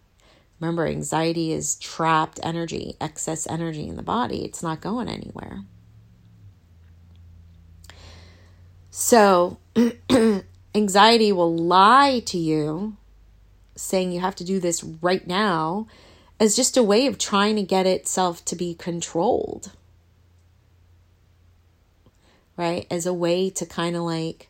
Remember, 0.61 0.87
anxiety 0.87 1.50
is 1.50 1.76
trapped 1.76 2.38
energy, 2.42 2.95
excess 3.00 3.47
energy 3.47 3.88
in 3.88 3.97
the 3.97 4.02
body. 4.02 4.45
It's 4.45 4.62
not 4.62 4.83
going 4.83 5.09
anywhere. 5.09 5.62
So, 8.90 9.59
anxiety 10.75 11.33
will 11.33 11.57
lie 11.57 12.21
to 12.26 12.37
you, 12.37 12.99
saying 13.75 14.12
you 14.12 14.21
have 14.21 14.37
to 14.37 14.45
do 14.45 14.61
this 14.61 14.85
right 14.85 15.26
now, 15.26 15.87
as 16.38 16.54
just 16.54 16.76
a 16.76 16.83
way 16.83 17.07
of 17.07 17.16
trying 17.16 17.57
to 17.57 17.62
get 17.62 17.87
itself 17.87 18.45
to 18.45 18.54
be 18.54 18.75
controlled. 18.75 19.73
Right? 22.59 22.87
As 22.90 23.07
a 23.07 23.14
way 23.14 23.49
to 23.49 23.64
kind 23.64 23.97
of 23.97 24.02
like 24.02 24.50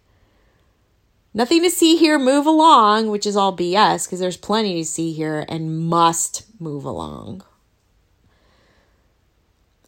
Nothing 1.32 1.62
to 1.62 1.70
see 1.70 1.96
here, 1.96 2.18
move 2.18 2.46
along, 2.46 3.08
which 3.08 3.24
is 3.26 3.36
all 3.36 3.56
BS 3.56 4.06
because 4.06 4.18
there's 4.18 4.36
plenty 4.36 4.82
to 4.82 4.84
see 4.84 5.12
here 5.12 5.44
and 5.48 5.86
must 5.86 6.44
move 6.60 6.84
along. 6.84 7.44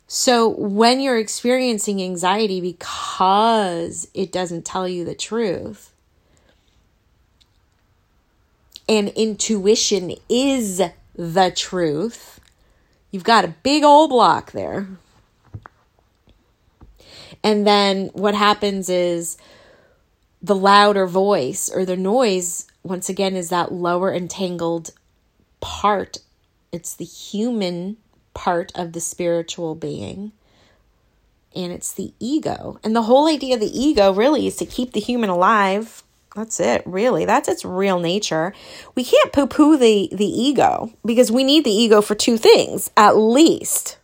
So 0.06 0.48
when 0.48 1.00
you're 1.00 1.18
experiencing 1.18 2.02
anxiety 2.02 2.60
because 2.60 4.08
it 4.14 4.30
doesn't 4.30 4.64
tell 4.64 4.86
you 4.86 5.04
the 5.04 5.14
truth, 5.14 5.92
and 8.88 9.08
intuition 9.08 10.14
is 10.28 10.82
the 11.16 11.52
truth, 11.56 12.40
you've 13.10 13.24
got 13.24 13.44
a 13.44 13.54
big 13.62 13.84
old 13.84 14.10
block 14.10 14.52
there. 14.52 14.86
And 17.42 17.66
then 17.66 18.10
what 18.12 18.34
happens 18.34 18.88
is 18.88 19.38
the 20.42 20.56
louder 20.56 21.06
voice 21.06 21.70
or 21.72 21.84
the 21.84 21.96
noise, 21.96 22.66
once 22.82 23.08
again, 23.08 23.36
is 23.36 23.48
that 23.50 23.72
lower 23.72 24.12
entangled 24.12 24.90
part. 25.60 26.18
It's 26.72 26.94
the 26.94 27.04
human 27.04 27.96
part 28.34 28.72
of 28.74 28.92
the 28.92 29.00
spiritual 29.00 29.74
being. 29.74 30.32
And 31.54 31.70
it's 31.70 31.92
the 31.92 32.12
ego. 32.18 32.80
And 32.82 32.96
the 32.96 33.02
whole 33.02 33.28
idea 33.28 33.54
of 33.54 33.60
the 33.60 33.78
ego 33.78 34.12
really 34.12 34.46
is 34.46 34.56
to 34.56 34.66
keep 34.66 34.92
the 34.92 35.00
human 35.00 35.30
alive. 35.30 36.02
That's 36.34 36.58
it, 36.60 36.82
really. 36.86 37.26
That's 37.26 37.48
its 37.48 37.64
real 37.64 38.00
nature. 38.00 38.54
We 38.94 39.04
can't 39.04 39.32
poo 39.32 39.46
poo 39.46 39.76
the, 39.76 40.08
the 40.12 40.26
ego 40.26 40.90
because 41.04 41.30
we 41.30 41.44
need 41.44 41.64
the 41.64 41.70
ego 41.70 42.00
for 42.00 42.14
two 42.14 42.38
things, 42.38 42.90
at 42.96 43.16
least. 43.16 43.98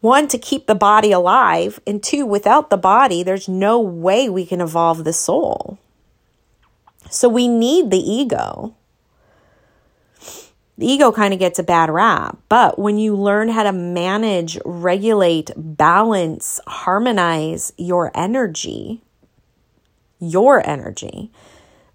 One, 0.00 0.28
to 0.28 0.38
keep 0.38 0.66
the 0.66 0.76
body 0.76 1.10
alive, 1.10 1.80
and 1.86 2.02
two, 2.02 2.24
without 2.24 2.70
the 2.70 2.76
body, 2.76 3.22
there's 3.22 3.48
no 3.48 3.80
way 3.80 4.28
we 4.28 4.46
can 4.46 4.60
evolve 4.60 5.02
the 5.02 5.12
soul. 5.12 5.78
So 7.10 7.28
we 7.28 7.48
need 7.48 7.90
the 7.90 7.98
ego. 7.98 8.74
The 10.76 10.86
ego 10.86 11.10
kind 11.10 11.34
of 11.34 11.40
gets 11.40 11.58
a 11.58 11.64
bad 11.64 11.90
rap, 11.90 12.38
but 12.48 12.78
when 12.78 12.98
you 12.98 13.16
learn 13.16 13.48
how 13.48 13.64
to 13.64 13.72
manage, 13.72 14.56
regulate, 14.64 15.50
balance, 15.56 16.60
harmonize 16.68 17.72
your 17.76 18.12
energy, 18.14 19.02
your 20.20 20.64
energy, 20.64 21.32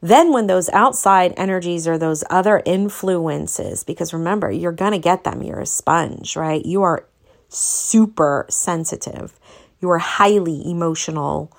then 0.01 0.33
when 0.33 0.47
those 0.47 0.67
outside 0.71 1.33
energies 1.37 1.87
or 1.87 1.97
those 1.97 2.25
other 2.29 2.61
influences, 2.65 3.85
because 3.85 4.13
remember, 4.13 4.51
you're 4.51 4.73
going 4.73 4.91
to 4.91 4.99
get 4.99 5.23
them, 5.23 5.41
you're 5.41 5.61
a 5.61 5.65
sponge, 5.65 6.35
right? 6.35 6.65
You 6.65 6.81
are 6.81 7.05
super 7.53 8.45
sensitive, 8.49 9.39
you 9.79 9.89
are 9.89 9.99
highly 9.99 10.61
emotional, 10.69 11.51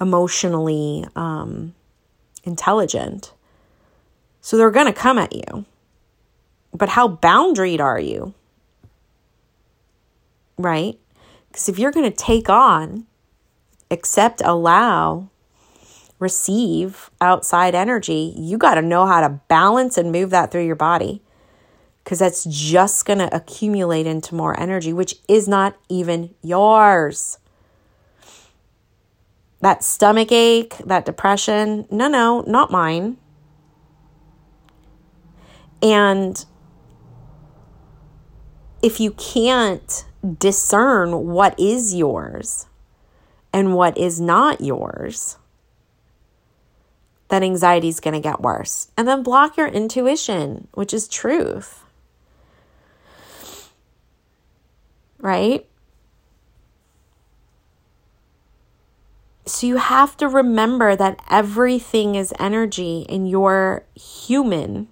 emotionally 0.00 1.04
um, 1.14 1.74
intelligent. 2.44 3.32
So 4.40 4.56
they're 4.56 4.70
going 4.70 4.86
to 4.86 4.92
come 4.92 5.18
at 5.18 5.34
you 5.34 5.66
but 6.76 6.90
how 6.90 7.08
boundaried 7.08 7.80
are 7.80 7.98
you? 7.98 8.34
Right? 10.58 10.98
Because 11.48 11.68
if 11.68 11.78
you're 11.78 11.92
going 11.92 12.10
to 12.10 12.16
take 12.16 12.48
on, 12.48 13.06
accept, 13.90 14.42
allow, 14.44 15.28
receive 16.18 17.10
outside 17.20 17.74
energy, 17.74 18.34
you 18.36 18.58
got 18.58 18.74
to 18.74 18.82
know 18.82 19.06
how 19.06 19.20
to 19.20 19.40
balance 19.48 19.96
and 19.96 20.12
move 20.12 20.30
that 20.30 20.50
through 20.50 20.66
your 20.66 20.76
body 20.76 21.22
because 22.06 22.20
that's 22.20 22.44
just 22.44 23.04
going 23.04 23.18
to 23.18 23.34
accumulate 23.34 24.06
into 24.06 24.32
more 24.32 24.58
energy, 24.60 24.92
which 24.92 25.16
is 25.26 25.48
not 25.48 25.76
even 25.88 26.32
yours. 26.40 27.40
That 29.60 29.82
stomach 29.82 30.30
ache, 30.30 30.78
that 30.86 31.04
depression, 31.04 31.84
no, 31.90 32.06
no, 32.06 32.44
not 32.46 32.70
mine. 32.70 33.16
And 35.82 36.46
if 38.84 39.00
you 39.00 39.10
can't 39.10 40.04
discern 40.38 41.26
what 41.26 41.58
is 41.58 41.92
yours 41.92 42.68
and 43.52 43.74
what 43.74 43.98
is 43.98 44.20
not 44.20 44.60
yours, 44.60 45.38
then 47.30 47.42
anxiety 47.42 47.88
is 47.88 47.98
going 47.98 48.14
to 48.14 48.20
get 48.20 48.42
worse. 48.42 48.92
And 48.96 49.08
then 49.08 49.24
block 49.24 49.56
your 49.56 49.66
intuition, 49.66 50.68
which 50.74 50.94
is 50.94 51.08
truth. 51.08 51.82
Right? 55.26 55.66
So 59.44 59.66
you 59.66 59.78
have 59.78 60.16
to 60.18 60.28
remember 60.28 60.94
that 60.94 61.20
everything 61.28 62.14
is 62.14 62.32
energy 62.38 63.04
and 63.08 63.28
your 63.28 63.84
human, 63.96 64.86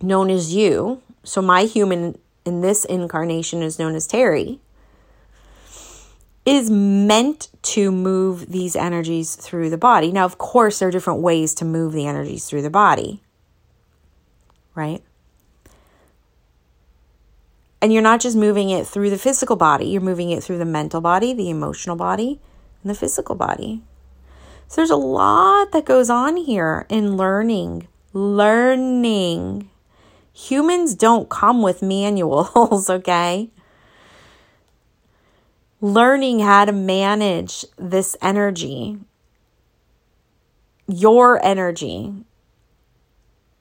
known 0.00 0.30
as 0.30 0.54
you. 0.54 1.02
So 1.24 1.42
my 1.42 1.64
human 1.64 2.18
in 2.44 2.60
this 2.60 2.84
incarnation 2.84 3.62
is 3.62 3.80
known 3.80 3.96
as 3.96 4.06
Terrie, 4.06 4.60
is 6.46 6.70
meant 6.70 7.48
to 7.62 7.90
move 7.90 8.46
these 8.46 8.76
energies 8.76 9.34
through 9.34 9.70
the 9.70 9.78
body. 9.78 10.12
Now, 10.12 10.24
of 10.24 10.38
course, 10.38 10.78
there 10.78 10.86
are 10.86 10.92
different 10.92 11.20
ways 11.20 11.52
to 11.56 11.64
move 11.64 11.92
the 11.92 12.06
energies 12.06 12.44
through 12.44 12.62
the 12.62 12.70
body, 12.70 13.24
right? 14.76 15.02
And 17.82 17.92
you're 17.92 18.00
not 18.00 18.20
just 18.20 18.36
moving 18.36 18.70
it 18.70 18.86
through 18.86 19.10
the 19.10 19.18
physical 19.18 19.56
body, 19.56 19.86
you're 19.86 20.00
moving 20.00 20.30
it 20.30 20.42
through 20.42 20.58
the 20.58 20.64
mental 20.64 21.02
body, 21.02 21.34
the 21.34 21.50
emotional 21.50 21.96
body, 21.96 22.40
and 22.82 22.90
the 22.90 22.94
physical 22.94 23.34
body. 23.34 23.82
So 24.68 24.76
there's 24.76 24.90
a 24.90 24.96
lot 24.96 25.72
that 25.72 25.84
goes 25.84 26.08
on 26.08 26.36
here 26.38 26.86
in 26.88 27.18
learning, 27.18 27.88
learning 28.14 29.68
Humans 30.34 30.94
don't 30.94 31.28
come 31.28 31.62
with 31.62 31.82
manuals, 31.82 32.88
okay? 32.90 33.50
Learning 35.80 36.40
how 36.40 36.64
to 36.64 36.72
manage 36.72 37.64
this 37.76 38.16
energy, 38.22 38.98
your 40.86 41.44
energy, 41.44 42.14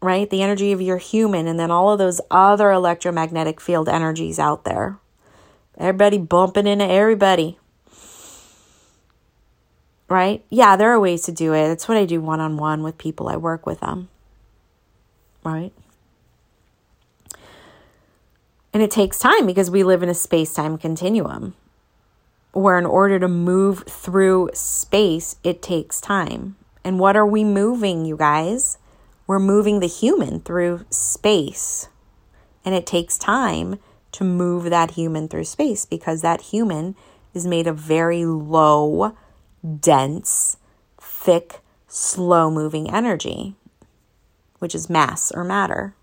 right? 0.02 0.30
The 0.30 0.42
energy 0.42 0.72
of 0.72 0.82
your 0.82 0.98
human, 0.98 1.48
and 1.48 1.60
then 1.60 1.72
all 1.72 1.92
of 1.92 2.00
those 2.00 2.20
other 2.32 2.72
electromagnetic 2.72 3.62
field 3.62 3.88
energies 3.88 4.40
out 4.40 4.66
there. 4.66 4.98
Everybody 5.78 6.18
bumping 6.18 6.68
into 6.68 6.86
everybody. 6.86 7.58
Right? 10.10 10.44
Yeah, 10.50 10.76
there 10.76 10.92
are 10.92 11.00
ways 11.00 11.22
to 11.24 11.32
do 11.32 11.54
it. 11.54 11.68
That's 11.70 11.88
what 11.88 11.98
I 11.98 12.06
do 12.06 12.20
one 12.20 12.42
on 12.42 12.58
one 12.58 12.84
with 12.84 12.98
people. 12.98 13.30
I 13.30 13.38
work 13.38 13.66
with 13.66 13.80
them. 13.80 14.10
Right? 15.44 15.72
And 18.74 18.84
it 18.84 18.92
takes 18.92 19.20
time 19.20 19.46
because 19.46 19.72
we 19.72 19.84
live 19.84 20.04
in 20.04 20.10
a 20.10 20.14
space 20.14 20.54
time 20.54 20.78
continuum 20.78 21.56
where, 22.54 22.78
in 22.78 22.86
order 22.86 23.20
to 23.20 23.28
move 23.28 23.84
through 23.88 24.50
space, 24.54 25.38
it 25.44 25.62
takes 25.62 26.02
time. 26.02 26.58
And 26.84 27.00
what 27.00 27.16
are 27.16 27.26
we 27.26 27.44
moving, 27.44 28.06
you 28.06 28.18
guys? 28.18 28.78
We're 29.28 29.40
moving 29.40 29.80
the 29.80 29.88
human 29.88 30.42
through 30.42 30.86
space. 30.90 31.90
And 32.66 32.76
it 32.76 32.86
takes 32.86 33.18
time 33.18 33.80
to 34.12 34.24
move 34.24 34.66
that 34.66 34.92
human 34.92 35.28
through 35.28 35.46
space 35.46 35.86
because 35.86 36.22
that 36.22 36.42
human 36.42 36.96
is 37.34 37.48
made 37.48 37.68
of 37.68 37.78
very 37.78 38.26
low, 38.26 39.16
dense, 39.80 40.58
thick, 41.00 41.62
slow 41.88 42.52
moving 42.52 42.90
energy, 42.90 43.56
which 44.60 44.76
is 44.76 44.90
mass 44.90 45.32
or 45.32 45.44
matter. 45.44 45.96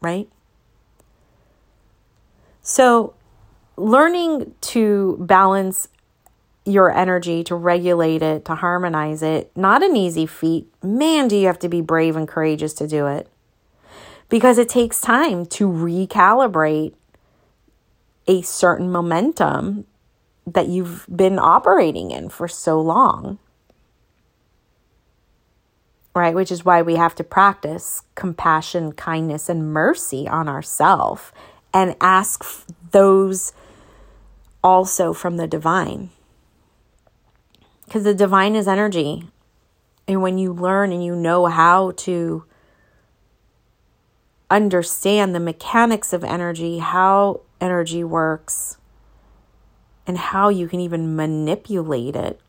Right? 0.00 0.28
So, 2.62 3.14
learning 3.76 4.54
to 4.60 5.16
balance 5.20 5.88
your 6.70 6.90
energy, 6.90 7.44
to 7.44 7.54
regulate 7.54 8.22
it, 8.22 8.44
to 8.46 8.54
harmonize 8.54 9.22
it, 9.22 9.50
not 9.56 9.82
an 9.82 9.96
easy 9.96 10.26
feat. 10.26 10.72
Man, 10.82 11.28
do 11.28 11.36
you 11.36 11.46
have 11.46 11.58
to 11.60 11.68
be 11.68 11.80
brave 11.80 12.16
and 12.16 12.26
courageous 12.26 12.72
to 12.74 12.86
do 12.86 13.06
it. 13.06 13.28
Because 14.28 14.58
it 14.58 14.68
takes 14.68 15.00
time 15.00 15.44
to 15.46 15.68
recalibrate 15.68 16.94
a 18.26 18.42
certain 18.42 18.90
momentum 18.90 19.86
that 20.46 20.68
you've 20.68 21.06
been 21.14 21.38
operating 21.38 22.10
in 22.10 22.28
for 22.28 22.48
so 22.48 22.80
long. 22.80 23.38
Right, 26.14 26.34
which 26.34 26.50
is 26.50 26.64
why 26.64 26.82
we 26.82 26.96
have 26.96 27.14
to 27.16 27.24
practice 27.24 28.02
compassion, 28.14 28.92
kindness, 28.92 29.48
and 29.48 29.72
mercy 29.72 30.26
on 30.26 30.48
ourselves 30.48 31.32
and 31.72 31.94
ask 32.00 32.44
those 32.90 33.52
also 34.62 35.12
from 35.12 35.36
the 35.36 35.46
divine. 35.46 36.10
Because 37.90 38.04
the 38.04 38.14
divine 38.14 38.54
is 38.54 38.68
energy. 38.68 39.24
And 40.06 40.22
when 40.22 40.38
you 40.38 40.52
learn 40.52 40.92
and 40.92 41.04
you 41.04 41.16
know 41.16 41.46
how 41.46 41.90
to 41.96 42.44
understand 44.48 45.34
the 45.34 45.40
mechanics 45.40 46.12
of 46.12 46.22
energy, 46.22 46.78
how 46.78 47.40
energy 47.60 48.04
works, 48.04 48.78
and 50.06 50.16
how 50.16 50.50
you 50.50 50.68
can 50.68 50.78
even 50.78 51.16
manipulate 51.16 52.14
it, 52.14 52.40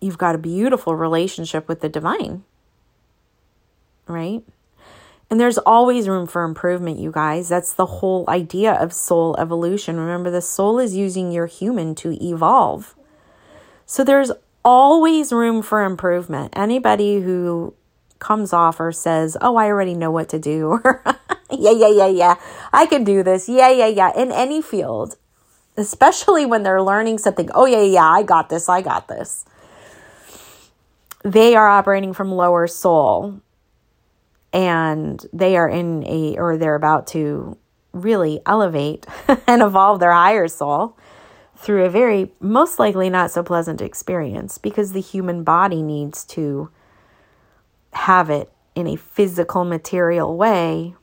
you've 0.00 0.16
got 0.16 0.36
a 0.36 0.38
beautiful 0.38 0.94
relationship 0.94 1.66
with 1.66 1.80
the 1.80 1.88
divine. 1.88 2.44
Right? 4.06 4.44
And 5.28 5.40
there's 5.40 5.58
always 5.58 6.08
room 6.08 6.28
for 6.28 6.44
improvement, 6.44 7.00
you 7.00 7.10
guys. 7.10 7.48
That's 7.48 7.72
the 7.72 7.86
whole 7.86 8.26
idea 8.28 8.74
of 8.74 8.92
soul 8.92 9.34
evolution. 9.40 9.98
Remember, 9.98 10.30
the 10.30 10.40
soul 10.40 10.78
is 10.78 10.94
using 10.94 11.32
your 11.32 11.46
human 11.46 11.96
to 11.96 12.16
evolve. 12.24 12.94
So 13.86 14.02
there's 14.02 14.32
always 14.64 15.32
room 15.32 15.62
for 15.62 15.84
improvement. 15.84 16.52
Anybody 16.56 17.20
who 17.20 17.74
comes 18.18 18.52
off 18.52 18.80
or 18.80 18.90
says, 18.90 19.36
Oh, 19.40 19.56
I 19.56 19.66
already 19.66 19.94
know 19.94 20.10
what 20.10 20.28
to 20.30 20.38
do, 20.38 20.66
or 20.84 21.02
yeah, 21.50 21.70
yeah, 21.70 21.88
yeah, 21.88 22.08
yeah, 22.08 22.34
I 22.72 22.86
can 22.86 23.04
do 23.04 23.22
this. 23.22 23.48
Yeah, 23.48 23.70
yeah, 23.70 23.86
yeah, 23.86 24.12
in 24.16 24.32
any 24.32 24.60
field, 24.60 25.16
especially 25.76 26.44
when 26.44 26.64
they're 26.64 26.82
learning 26.82 27.18
something. 27.18 27.48
Oh, 27.54 27.66
yeah, 27.66 27.82
yeah, 27.82 28.10
I 28.10 28.24
got 28.24 28.48
this. 28.48 28.68
I 28.68 28.82
got 28.82 29.06
this. 29.06 29.44
They 31.24 31.54
are 31.54 31.68
operating 31.68 32.12
from 32.12 32.32
lower 32.32 32.66
soul 32.66 33.40
and 34.52 35.24
they 35.32 35.56
are 35.56 35.68
in 35.68 36.04
a, 36.06 36.36
or 36.38 36.56
they're 36.56 36.76
about 36.76 37.08
to 37.08 37.58
really 37.92 38.40
elevate 38.46 39.06
and 39.46 39.62
evolve 39.62 40.00
their 40.00 40.12
higher 40.12 40.48
soul 40.48 40.96
through 41.56 41.84
a 41.84 41.90
very, 41.90 42.30
most 42.40 42.78
likely 42.78 43.08
not 43.08 43.30
so 43.30 43.42
pleasant 43.42 43.80
experience 43.80 44.58
because 44.58 44.92
the 44.92 45.00
human 45.00 45.42
body 45.42 45.82
needs 45.82 46.24
to 46.24 46.70
have 47.92 48.30
it 48.30 48.52
in 48.74 48.86
a 48.86 48.96
physical, 48.96 49.64
material 49.64 50.36
way 50.36 50.94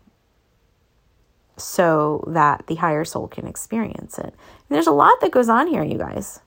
so 1.58 2.24
that 2.28 2.68
the 2.68 2.76
higher 2.76 3.06
soul 3.06 3.28
can 3.28 3.48
experience 3.48 4.18
it. 4.18 4.26
And 4.26 4.70
there's 4.70 4.88
a 4.88 4.92
lot 4.92 5.20
that 5.22 5.32
goes 5.32 5.50
on 5.50 5.68
here, 5.68 5.84
you 5.84 5.98
guys. 5.98 6.40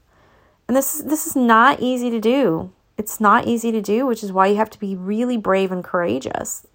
And 0.69 0.77
this 0.77 1.01
this 1.01 1.27
is 1.27 1.37
not 1.37 1.81
easy 1.81 2.11
to 2.11 2.21
do. 2.21 2.73
It's 2.97 3.21
not 3.21 3.47
easy 3.47 3.71
to 3.73 3.83
do, 3.83 4.07
which 4.07 4.25
is 4.25 4.33
why 4.33 4.47
you 4.49 4.57
have 4.57 4.71
to 4.71 4.81
be 4.81 4.97
really 4.97 5.37
brave 5.37 5.71
and 5.71 5.85
courageous. 5.85 6.66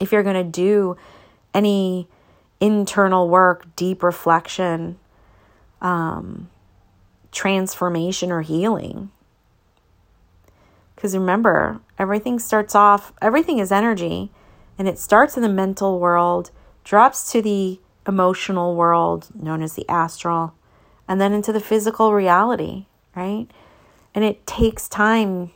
If 0.00 0.10
you're 0.10 0.22
going 0.22 0.42
to 0.42 0.50
do 0.50 0.96
any 1.52 2.08
internal 2.60 3.28
work, 3.28 3.66
deep 3.76 4.02
reflection, 4.02 4.98
um, 5.82 6.48
transformation, 7.30 8.32
or 8.32 8.40
healing. 8.40 9.10
Because 10.94 11.14
remember, 11.14 11.80
everything 11.98 12.38
starts 12.38 12.74
off, 12.74 13.12
everything 13.20 13.58
is 13.58 13.70
energy, 13.70 14.30
and 14.78 14.88
it 14.88 14.98
starts 14.98 15.36
in 15.36 15.42
the 15.42 15.48
mental 15.48 15.98
world 15.98 16.50
drops 16.84 17.30
to 17.32 17.42
the 17.42 17.78
emotional 18.06 18.74
world 18.74 19.28
known 19.34 19.62
as 19.62 19.74
the 19.74 19.88
astral, 19.88 20.54
and 21.06 21.20
then 21.20 21.32
into 21.32 21.52
the 21.52 21.60
physical 21.60 22.12
reality, 22.12 22.86
right? 23.14 23.46
And 24.14 24.24
it 24.24 24.46
takes 24.46 24.88
time 24.88 25.50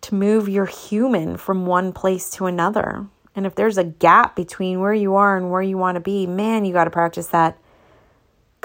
to 0.00 0.14
move 0.14 0.48
your 0.48 0.66
human 0.66 1.36
from 1.36 1.66
one 1.66 1.92
place 1.92 2.30
to 2.30 2.46
another. 2.46 3.06
And 3.34 3.44
if 3.44 3.54
there's 3.54 3.76
a 3.76 3.84
gap 3.84 4.36
between 4.36 4.80
where 4.80 4.94
you 4.94 5.14
are 5.16 5.36
and 5.36 5.50
where 5.50 5.62
you 5.62 5.76
want 5.76 5.96
to 5.96 6.00
be, 6.00 6.26
man, 6.26 6.64
you 6.64 6.72
got 6.72 6.84
to 6.84 6.90
practice 6.90 7.26
that 7.28 7.58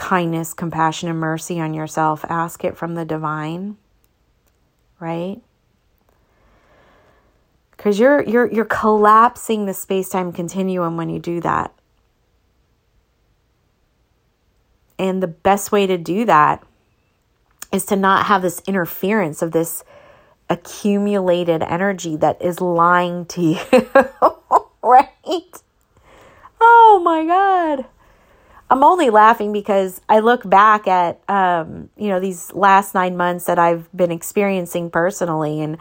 kindness, 0.02 0.54
compassion, 0.54 1.08
and 1.08 1.20
mercy 1.20 1.62
on 1.62 1.74
yourself. 1.74 2.26
Ask 2.28 2.66
it 2.66 2.76
from 2.76 2.96
the 2.96 3.06
divine, 3.06 3.78
right? 5.00 5.42
because 7.82 7.98
you're 7.98 8.22
you're 8.26 8.46
you're 8.52 8.64
collapsing 8.64 9.66
the 9.66 9.74
space-time 9.74 10.32
continuum 10.32 10.98
when 10.98 11.10
you 11.10 11.18
do 11.18 11.42
that. 11.42 11.74
And 15.00 15.24
the 15.24 15.28
best 15.28 15.72
way 15.72 15.88
to 15.88 15.98
do 15.98 16.24
that 16.26 16.64
is 17.74 17.84
to 17.88 17.96
not 17.96 18.28
have 18.28 18.44
this 18.44 18.62
interference 18.68 19.42
of 19.42 19.52
this 19.52 19.84
accumulated 20.48 21.64
energy 21.64 22.16
that 22.18 22.40
is 22.40 22.62
lying 22.62 23.26
to 23.26 23.42
you. 23.42 23.58
right? 24.84 25.64
Oh 26.62 27.02
my 27.04 27.26
god. 27.26 27.86
I'm 28.72 28.86
only 28.86 29.10
laughing 29.10 29.52
because 29.52 30.00
I 30.08 30.20
look 30.20 30.50
back 30.50 30.88
at 30.88 31.22
um, 31.30 31.90
you 31.98 32.08
know 32.08 32.22
these 32.22 32.54
last 32.54 32.94
9 32.94 33.18
months 33.18 33.46
that 33.46 33.60
I've 33.60 33.90
been 33.96 34.12
experiencing 34.12 34.90
personally 34.90 35.62
and 35.62 35.78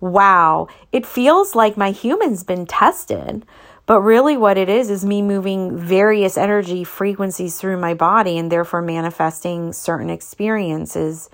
wow, 0.00 0.68
it 0.92 1.06
feels 1.06 1.54
like 1.54 1.78
my 1.78 1.90
human's 1.90 2.44
been 2.44 2.66
tested. 2.66 3.46
But 3.86 4.00
really, 4.02 4.36
what 4.36 4.58
it 4.58 4.68
is, 4.68 4.90
is 4.90 5.04
me 5.04 5.22
moving 5.22 5.76
various 5.76 6.36
energy 6.36 6.84
frequencies 6.84 7.58
through 7.58 7.78
my 7.78 7.94
body 7.94 8.36
and 8.36 8.52
therefore 8.52 8.82
manifesting 8.82 9.72
certain 9.72 10.10
experiences, 10.10 11.30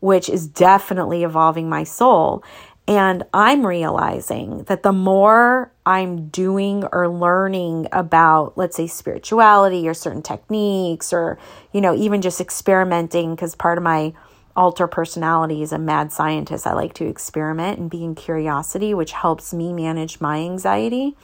which 0.00 0.28
is 0.30 0.46
definitely 0.46 1.24
evolving 1.24 1.68
my 1.68 1.84
soul. 1.84 2.42
And 2.88 3.24
I'm 3.34 3.66
realizing 3.66 4.62
that 4.64 4.84
the 4.84 4.92
more 4.92 5.72
I'm 5.84 6.28
doing 6.28 6.84
or 6.92 7.08
learning 7.08 7.88
about, 7.90 8.56
let's 8.56 8.76
say, 8.76 8.86
spirituality 8.86 9.88
or 9.88 9.94
certain 9.94 10.22
techniques, 10.22 11.12
or, 11.12 11.36
you 11.72 11.80
know, 11.80 11.96
even 11.96 12.22
just 12.22 12.40
experimenting, 12.40 13.34
because 13.34 13.56
part 13.56 13.76
of 13.76 13.82
my 13.82 14.14
alter 14.54 14.86
personality 14.86 15.62
is 15.62 15.72
a 15.72 15.78
mad 15.78 16.12
scientist. 16.12 16.64
I 16.64 16.74
like 16.74 16.94
to 16.94 17.06
experiment 17.06 17.78
and 17.80 17.90
be 17.90 18.04
in 18.04 18.14
curiosity, 18.14 18.94
which 18.94 19.12
helps 19.12 19.52
me 19.52 19.72
manage 19.72 20.20
my 20.20 20.38
anxiety. 20.38 21.16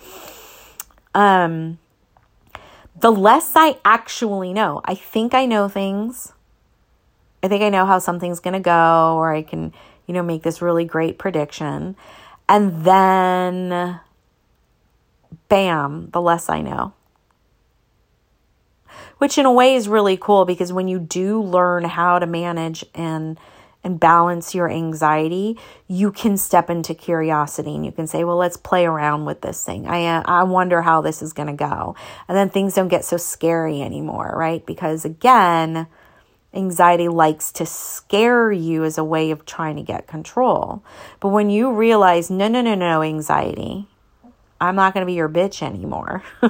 Um, 1.15 1.79
the 2.99 3.13
less 3.13 3.53
I 3.55 3.79
actually 3.85 4.53
know, 4.53 4.81
I 4.85 4.97
think 4.97 5.33
I 5.33 5.47
know 5.47 5.69
things. 5.69 6.33
I 7.43 7.49
think 7.49 7.63
I 7.63 7.71
know 7.71 7.87
how 7.87 7.99
something's 7.99 8.41
going 8.41 8.55
to 8.55 8.61
go, 8.61 9.17
or 9.17 9.33
I 9.33 9.43
can, 9.43 9.73
you 10.07 10.15
know, 10.15 10.23
make 10.23 10.43
this 10.43 10.63
really 10.63 10.85
great 10.85 11.19
prediction. 11.19 11.97
And 12.49 12.85
then, 12.85 14.01
bam, 15.49 16.11
the 16.11 16.21
less 16.21 16.49
I 16.49 16.61
know 16.61 16.95
which 19.23 19.39
in 19.39 19.47
a 19.47 19.53
way 19.53 19.77
is 19.77 19.87
really 19.87 20.17
cool 20.17 20.45
because 20.45 20.73
when 20.73 20.89
you 20.89 20.99
do 20.99 21.41
learn 21.41 21.85
how 21.85 22.19
to 22.19 22.27
manage 22.27 22.85
and 22.93 23.39
and 23.85 24.01
balance 24.01 24.53
your 24.53 24.69
anxiety, 24.69 25.57
you 25.87 26.11
can 26.11 26.37
step 26.37 26.69
into 26.69 26.93
curiosity 26.93 27.73
and 27.77 27.87
you 27.87 27.93
can 27.93 28.09
say, 28.09 28.25
"Well, 28.25 28.37
let's 28.37 28.57
play 28.57 28.85
around 28.85 29.25
with 29.25 29.41
this 29.41 29.65
thing. 29.65 29.87
I 29.87 30.07
uh, 30.07 30.23
I 30.25 30.43
wonder 30.43 30.83
how 30.83 31.03
this 31.03 31.23
is 31.23 31.33
going 31.33 31.47
to 31.47 31.53
go." 31.53 31.95
And 32.27 32.37
then 32.37 32.51
things 32.51 32.75
don't 32.75 32.89
get 32.89 33.05
so 33.05 33.17
scary 33.17 33.81
anymore, 33.81 34.35
right? 34.37 34.67
Because 34.67 35.05
again, 35.05 35.87
anxiety 36.55 37.09
likes 37.09 37.53
to 37.53 37.67
scare 37.67 38.53
you 38.53 38.85
as 38.85 38.99
a 38.99 39.05
way 39.05 39.31
of 39.31 39.47
trying 39.47 39.77
to 39.77 39.83
get 39.83 40.07
control. 40.07 40.83
But 41.21 41.29
when 41.29 41.51
you 41.51 41.73
realize, 41.73 42.31
"No, 42.31 42.49
no, 42.49 42.61
no, 42.61 42.75
no, 42.75 43.03
anxiety. 43.03 43.87
I'm 44.61 44.77
not 44.77 44.95
going 44.95 45.03
to 45.03 45.11
be 45.11 45.15
your 45.15 45.29
bitch 45.29 45.63
anymore." 45.63 46.23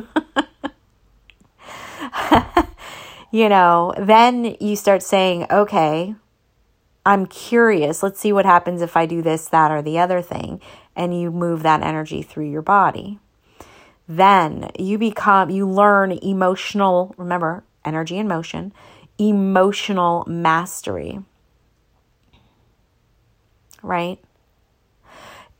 you 3.30 3.48
know, 3.48 3.94
then 3.98 4.56
you 4.60 4.76
start 4.76 5.02
saying, 5.02 5.46
okay, 5.50 6.14
I'm 7.04 7.26
curious. 7.26 8.02
Let's 8.02 8.20
see 8.20 8.32
what 8.32 8.44
happens 8.44 8.82
if 8.82 8.96
I 8.96 9.06
do 9.06 9.22
this, 9.22 9.48
that, 9.48 9.70
or 9.70 9.82
the 9.82 9.98
other 9.98 10.22
thing. 10.22 10.60
And 10.94 11.18
you 11.18 11.30
move 11.30 11.62
that 11.62 11.82
energy 11.82 12.22
through 12.22 12.50
your 12.50 12.62
body. 12.62 13.18
Then 14.06 14.70
you 14.78 14.98
become, 14.98 15.50
you 15.50 15.68
learn 15.68 16.12
emotional, 16.12 17.14
remember, 17.16 17.64
energy 17.84 18.18
and 18.18 18.28
motion, 18.28 18.72
emotional 19.28 20.24
mastery. 20.26 21.20
Right? 23.82 24.18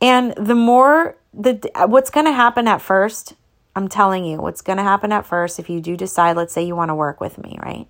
And 0.01 0.33
the 0.35 0.55
more, 0.55 1.17
the 1.33 1.69
what's 1.87 2.09
going 2.09 2.25
to 2.25 2.31
happen 2.31 2.67
at 2.67 2.81
first 2.81 3.35
I'm 3.75 3.87
telling 3.87 4.23
you, 4.23 4.37
what's 4.37 4.61
going 4.61 4.77
to 4.77 4.83
happen 4.83 5.11
at 5.11 5.25
first, 5.25 5.59
if 5.59 5.69
you 5.69 5.81
do 5.81 5.97
decide, 5.97 6.37
let's 6.37 6.53
say 6.53 6.63
you 6.63 6.75
want 6.75 6.89
to 6.89 6.95
work 6.95 7.19
with 7.19 7.37
me, 7.37 7.57
right? 7.63 7.87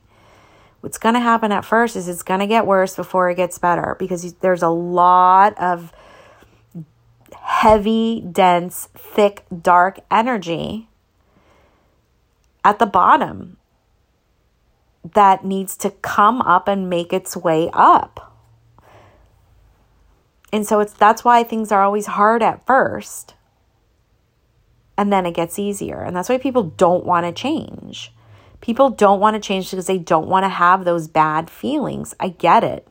What's 0.80 0.98
going 0.98 1.16
to 1.16 1.20
happen 1.20 1.52
at 1.52 1.66
first 1.66 1.96
is 1.96 2.08
it's 2.08 2.24
going 2.24 2.40
to 2.40 2.48
get 2.48 2.66
worse 2.66 2.96
before 2.96 3.30
it 3.30 3.36
gets 3.36 3.58
better 3.58 3.96
because 4.00 4.34
there's 4.36 4.64
a 4.64 4.70
lot 4.70 5.58
of 5.58 5.92
heavy, 7.38 8.22
dense, 8.22 8.90
thick, 8.94 9.46
dark 9.62 10.00
energy 10.10 10.88
at 12.64 12.80
the 12.80 12.86
bottom 12.86 13.58
that 15.04 15.44
needs 15.44 15.76
to 15.78 15.90
come 15.90 16.42
up 16.42 16.68
and 16.68 16.90
make 16.90 17.12
its 17.12 17.36
way 17.36 17.70
up. 17.74 18.34
And 20.52 20.66
so 20.68 20.80
it's 20.80 20.94
that's 20.94 21.24
why 21.24 21.44
things 21.44 21.72
are 21.72 21.84
always 21.84 22.06
hard 22.06 22.44
at 22.44 22.66
first 22.66 23.34
and 24.98 25.12
then 25.12 25.26
it 25.26 25.34
gets 25.34 25.58
easier. 25.58 26.02
And 26.02 26.16
that's 26.16 26.30
why 26.30 26.38
people 26.38 26.64
don't 26.64 27.06
want 27.06 27.26
to 27.26 27.32
change. 27.32 28.14
People 28.62 28.90
don't 28.90 29.20
want 29.20 29.36
to 29.36 29.46
change 29.46 29.72
because 29.72 29.88
they 29.88 29.98
don't 29.98 30.28
want 30.28 30.44
to 30.44 30.50
have 30.50 30.86
those 30.86 31.08
bad 31.08 31.50
feelings. 31.50 32.14
I 32.20 32.30
get 32.30 32.64
it. 32.64 32.88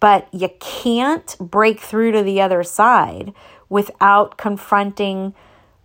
But 0.00 0.28
you 0.32 0.50
can't 0.60 1.36
break 1.38 1.80
through 1.80 2.12
to 2.12 2.22
the 2.22 2.40
other 2.40 2.62
side 2.62 3.32
without 3.68 4.36
confronting 4.36 5.34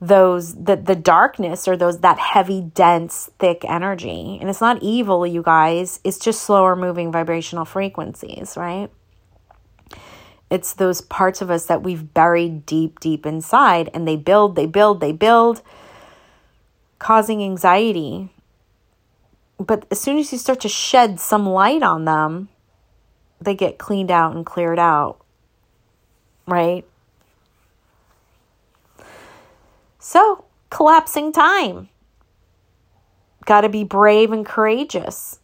those 0.02 0.56
the 0.56 0.76
the 0.76 0.96
darkness 0.96 1.68
or 1.68 1.78
those 1.78 2.00
that 2.00 2.18
heavy 2.20 2.62
dense 2.62 3.30
thick 3.40 3.64
energy 3.66 4.38
and 4.42 4.50
it's 4.50 4.60
not 4.60 4.82
evil 4.82 5.28
you 5.28 5.44
guys 5.44 6.00
it's 6.04 6.18
just 6.18 6.42
slower 6.44 6.76
moving 6.76 7.12
vibrational 7.12 7.66
frequencies 7.66 8.58
right 8.58 8.90
It's 10.52 10.74
those 10.74 11.00
parts 11.00 11.42
of 11.42 11.50
us 11.50 11.66
that 11.68 11.82
we've 11.82 12.14
buried 12.14 12.66
deep, 12.66 13.00
deep 13.00 13.26
inside, 13.26 13.90
and 13.94 14.06
they 14.06 14.18
build, 14.18 14.58
they 14.58 14.66
build, 14.66 15.00
they 15.00 15.14
build, 15.14 15.62
causing 17.00 17.42
anxiety. 17.42 18.30
But 19.58 19.86
as 19.90 20.02
soon 20.02 20.18
as 20.18 20.32
you 20.34 20.38
start 20.38 20.60
to 20.62 20.70
shed 20.70 21.22
some 21.22 21.48
light 21.48 21.84
on 21.84 22.04
them, 22.04 22.50
they 23.40 23.56
get 23.56 23.78
cleaned 23.78 24.12
out 24.12 24.36
and 24.36 24.46
cleared 24.46 24.78
out, 24.78 25.24
right? 26.46 26.84
So, 30.04 30.46
collapsing 30.72 31.32
time. 31.32 31.90
Got 33.46 33.62
to 33.62 33.70
be 33.70 33.84
brave 33.84 34.32
and 34.32 34.44
courageous, 34.44 35.38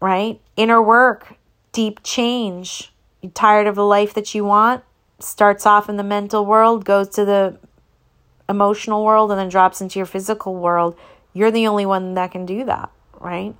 right? 0.00 0.40
Inner 0.56 0.82
work, 0.82 1.36
deep 1.70 2.00
change. 2.02 2.92
You 3.20 3.30
tired 3.30 3.68
of 3.68 3.76
the 3.76 3.84
life 3.84 4.14
that 4.14 4.34
you 4.34 4.44
want? 4.44 4.82
Starts 5.20 5.64
off 5.64 5.88
in 5.88 5.96
the 5.96 6.02
mental 6.02 6.44
world, 6.44 6.84
goes 6.84 7.08
to 7.10 7.24
the 7.24 7.56
emotional 8.48 9.04
world, 9.04 9.30
and 9.30 9.38
then 9.38 9.48
drops 9.48 9.80
into 9.80 9.96
your 10.00 10.06
physical 10.06 10.56
world. 10.56 10.98
You're 11.32 11.52
the 11.52 11.68
only 11.68 11.86
one 11.86 12.14
that 12.14 12.32
can 12.32 12.44
do 12.44 12.64
that, 12.64 12.90
right? 13.20 13.54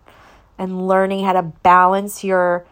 And 0.59 0.89
learning 0.89 1.25
how 1.25 1.35
to 1.35 1.43
balance 1.43 2.25
your 2.25 2.67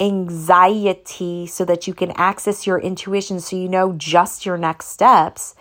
anxiety 0.00 1.46
so 1.46 1.64
that 1.64 1.86
you 1.86 1.94
can 1.94 2.10
access 2.16 2.66
your 2.66 2.80
intuition 2.80 3.38
so 3.38 3.54
you 3.54 3.68
know 3.68 3.92
just 3.92 4.44
your 4.44 4.58
next 4.58 4.86
steps. 4.86 5.54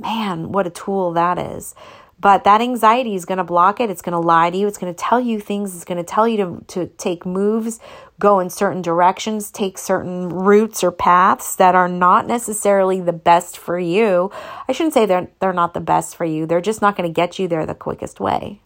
Man, 0.00 0.50
what 0.50 0.66
a 0.66 0.70
tool 0.70 1.12
that 1.12 1.38
is. 1.38 1.74
But 2.18 2.44
that 2.44 2.60
anxiety 2.60 3.14
is 3.14 3.24
going 3.24 3.38
to 3.38 3.44
block 3.44 3.80
it. 3.80 3.88
It's 3.88 4.02
going 4.02 4.12
to 4.12 4.18
lie 4.18 4.50
to 4.50 4.56
you. 4.56 4.66
It's 4.66 4.76
going 4.76 4.92
to 4.92 4.98
tell 4.98 5.20
you 5.20 5.40
things. 5.40 5.74
It's 5.74 5.86
going 5.86 5.98
to 5.98 6.04
tell 6.04 6.28
you 6.28 6.36
to, 6.36 6.64
to 6.68 6.86
take 6.98 7.24
moves, 7.24 7.80
go 8.18 8.40
in 8.40 8.50
certain 8.50 8.82
directions, 8.82 9.50
take 9.50 9.78
certain 9.78 10.28
routes 10.28 10.84
or 10.84 10.90
paths 10.90 11.56
that 11.56 11.74
are 11.74 11.88
not 11.88 12.26
necessarily 12.26 13.00
the 13.00 13.14
best 13.14 13.56
for 13.56 13.78
you. 13.78 14.30
I 14.68 14.72
shouldn't 14.72 14.92
say 14.92 15.06
they're, 15.06 15.30
they're 15.40 15.54
not 15.54 15.72
the 15.72 15.80
best 15.80 16.14
for 16.14 16.26
you. 16.26 16.44
They're 16.44 16.60
just 16.60 16.82
not 16.82 16.94
going 16.94 17.08
to 17.08 17.14
get 17.14 17.38
you 17.38 17.48
there 17.48 17.64
the 17.64 17.74
quickest 17.74 18.20
way. 18.20 18.60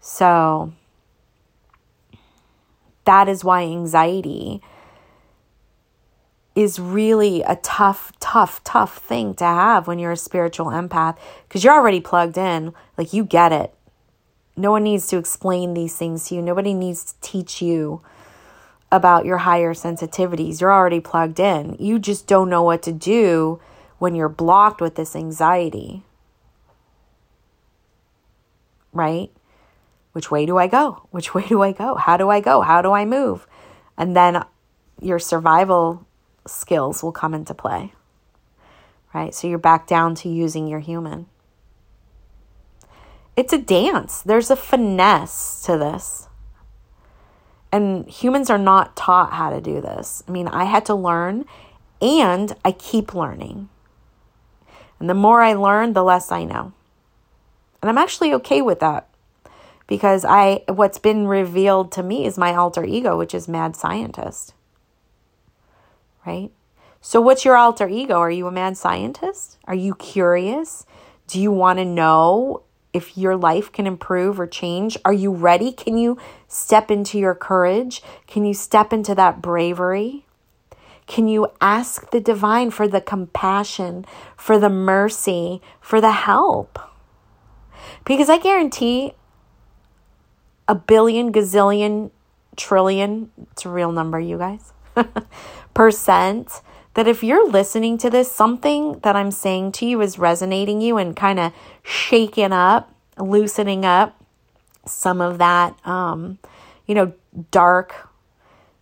So 0.00 0.74
that 3.06 3.28
is 3.28 3.44
why 3.44 3.62
anxiety 3.62 4.62
is 6.56 6.80
really 6.80 7.42
a 7.42 7.56
tough, 7.56 8.10
tough, 8.18 8.64
tough 8.64 8.96
thing 8.96 9.34
to 9.34 9.44
have 9.44 9.86
when 9.86 9.98
you're 9.98 10.12
a 10.12 10.16
spiritual 10.16 10.66
empath 10.66 11.18
because 11.46 11.62
you're 11.62 11.74
already 11.74 12.00
plugged 12.00 12.38
in. 12.38 12.72
Like 12.96 13.12
you 13.12 13.24
get 13.24 13.52
it. 13.52 13.74
No 14.56 14.70
one 14.70 14.84
needs 14.84 15.06
to 15.08 15.18
explain 15.18 15.74
these 15.74 15.94
things 15.94 16.28
to 16.28 16.34
you, 16.34 16.42
nobody 16.42 16.72
needs 16.72 17.12
to 17.12 17.20
teach 17.20 17.60
you 17.60 18.00
about 18.90 19.26
your 19.26 19.38
higher 19.38 19.74
sensitivities. 19.74 20.60
You're 20.60 20.72
already 20.72 21.00
plugged 21.00 21.38
in. 21.38 21.76
You 21.78 21.98
just 21.98 22.26
don't 22.26 22.48
know 22.48 22.62
what 22.62 22.82
to 22.84 22.92
do 22.92 23.60
when 23.98 24.14
you're 24.14 24.28
blocked 24.30 24.80
with 24.80 24.94
this 24.94 25.14
anxiety. 25.14 26.04
Right? 28.94 29.30
Which 30.12 30.30
way 30.30 30.46
do 30.46 30.56
I 30.56 30.68
go? 30.68 31.06
Which 31.10 31.34
way 31.34 31.46
do 31.46 31.60
I 31.60 31.72
go? 31.72 31.96
How 31.96 32.16
do 32.16 32.30
I 32.30 32.40
go? 32.40 32.62
How 32.62 32.80
do 32.80 32.92
I 32.92 33.04
move? 33.04 33.46
And 33.98 34.16
then 34.16 34.42
your 35.02 35.18
survival 35.18 36.06
skills 36.48 37.02
will 37.02 37.12
come 37.12 37.34
into 37.34 37.54
play. 37.54 37.92
Right? 39.14 39.34
So 39.34 39.48
you're 39.48 39.58
back 39.58 39.86
down 39.86 40.14
to 40.16 40.28
using 40.28 40.66
your 40.66 40.80
human. 40.80 41.26
It's 43.36 43.52
a 43.52 43.58
dance, 43.58 44.22
there's 44.22 44.50
a 44.50 44.56
finesse 44.56 45.62
to 45.66 45.76
this. 45.76 46.28
And 47.70 48.08
humans 48.08 48.48
are 48.48 48.58
not 48.58 48.96
taught 48.96 49.34
how 49.34 49.50
to 49.50 49.60
do 49.60 49.80
this. 49.80 50.22
I 50.26 50.30
mean, 50.30 50.48
I 50.48 50.64
had 50.64 50.86
to 50.86 50.94
learn 50.94 51.44
and 52.00 52.54
I 52.64 52.72
keep 52.72 53.14
learning. 53.14 53.68
And 54.98 55.10
the 55.10 55.14
more 55.14 55.42
I 55.42 55.52
learn, 55.52 55.92
the 55.92 56.04
less 56.04 56.32
I 56.32 56.44
know. 56.44 56.72
And 57.82 57.90
I'm 57.90 57.98
actually 57.98 58.32
okay 58.34 58.62
with 58.62 58.80
that 58.80 59.08
because 59.86 60.24
I 60.24 60.64
what's 60.68 60.98
been 60.98 61.26
revealed 61.26 61.92
to 61.92 62.02
me 62.02 62.26
is 62.26 62.38
my 62.38 62.54
alter 62.54 62.84
ego, 62.84 63.16
which 63.16 63.34
is 63.34 63.46
mad 63.46 63.76
scientist. 63.76 64.54
Right? 66.26 66.50
So 67.00 67.20
what's 67.20 67.44
your 67.44 67.56
alter 67.56 67.88
ego? 67.88 68.18
Are 68.18 68.30
you 68.30 68.46
a 68.46 68.52
mad 68.52 68.76
scientist? 68.76 69.58
Are 69.64 69.74
you 69.74 69.94
curious? 69.94 70.84
Do 71.28 71.40
you 71.40 71.52
want 71.52 71.78
to 71.78 71.84
know 71.84 72.62
if 72.92 73.16
your 73.16 73.36
life 73.36 73.70
can 73.70 73.86
improve 73.86 74.40
or 74.40 74.46
change? 74.46 74.96
Are 75.04 75.12
you 75.12 75.30
ready? 75.32 75.70
Can 75.70 75.98
you 75.98 76.18
step 76.48 76.90
into 76.90 77.18
your 77.18 77.34
courage? 77.34 78.02
Can 78.26 78.44
you 78.44 78.54
step 78.54 78.92
into 78.92 79.14
that 79.14 79.40
bravery? 79.40 80.24
Can 81.06 81.28
you 81.28 81.48
ask 81.60 82.10
the 82.10 82.20
divine 82.20 82.70
for 82.70 82.88
the 82.88 83.00
compassion, 83.00 84.04
for 84.36 84.58
the 84.58 84.68
mercy, 84.70 85.62
for 85.80 86.00
the 86.00 86.10
help? 86.10 86.78
Because 88.04 88.28
I 88.28 88.38
guarantee 88.38 89.12
a 90.66 90.74
billion, 90.74 91.32
gazillion, 91.32 92.10
trillion, 92.56 93.30
it's 93.52 93.64
a 93.64 93.68
real 93.68 93.92
number, 93.92 94.18
you 94.18 94.38
guys, 94.38 94.72
percent, 95.76 96.62
that 96.94 97.06
if 97.06 97.22
you're 97.22 97.48
listening 97.48 97.98
to 97.98 98.08
this, 98.08 98.32
something 98.32 98.98
that 99.00 99.14
I'm 99.14 99.30
saying 99.30 99.72
to 99.72 99.86
you 99.86 100.00
is 100.00 100.18
resonating 100.18 100.80
you 100.80 100.96
and 100.96 101.14
kind 101.14 101.38
of 101.38 101.52
shaking 101.82 102.52
up, 102.52 102.92
loosening 103.18 103.84
up 103.84 104.18
some 104.86 105.20
of 105.20 105.36
that, 105.36 105.76
um, 105.86 106.38
you 106.86 106.94
know, 106.94 107.12
dark, 107.50 108.08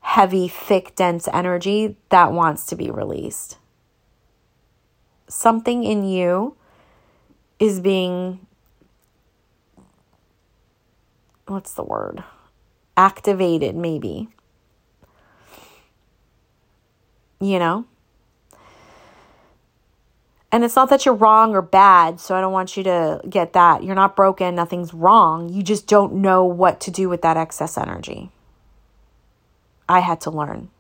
heavy, 0.00 0.46
thick, 0.46 0.94
dense 0.94 1.26
energy 1.33 1.96
that 2.11 2.33
wants 2.33 2.64
to 2.66 2.76
be 2.76 2.90
released. 2.92 3.59
Something 5.26 5.83
in 5.83 6.04
you 6.04 6.57
is 7.59 7.80
being 7.80 8.46
what's 11.46 11.74
the 11.74 11.83
word? 11.83 12.22
Activated, 12.96 13.74
maybe. 13.74 14.28
You 17.40 17.59
know? 17.59 17.85
And 20.55 20.62
it's 20.62 20.77
not 20.77 20.88
that 20.90 21.05
you're 21.05 21.16
wrong 21.16 21.57
or 21.57 21.62
bad, 21.62 22.20
so 22.20 22.37
I 22.37 22.40
don't 22.40 22.53
want 22.53 22.77
you 22.77 22.85
to 22.85 23.20
get 23.29 23.55
that. 23.55 23.83
You're 23.83 23.97
not 23.97 24.14
broken, 24.14 24.55
nothing's 24.55 24.94
wrong. 24.94 25.49
You 25.49 25.64
just 25.64 25.88
don't 25.88 26.14
know 26.14 26.44
what 26.44 26.81
to 26.83 26.92
do 26.92 27.09
with 27.09 27.23
that 27.23 27.37
excess 27.37 27.77
energy. 27.77 28.31
I 29.88 29.99
had 29.99 30.20
to 30.20 30.31
learn. 30.31 30.70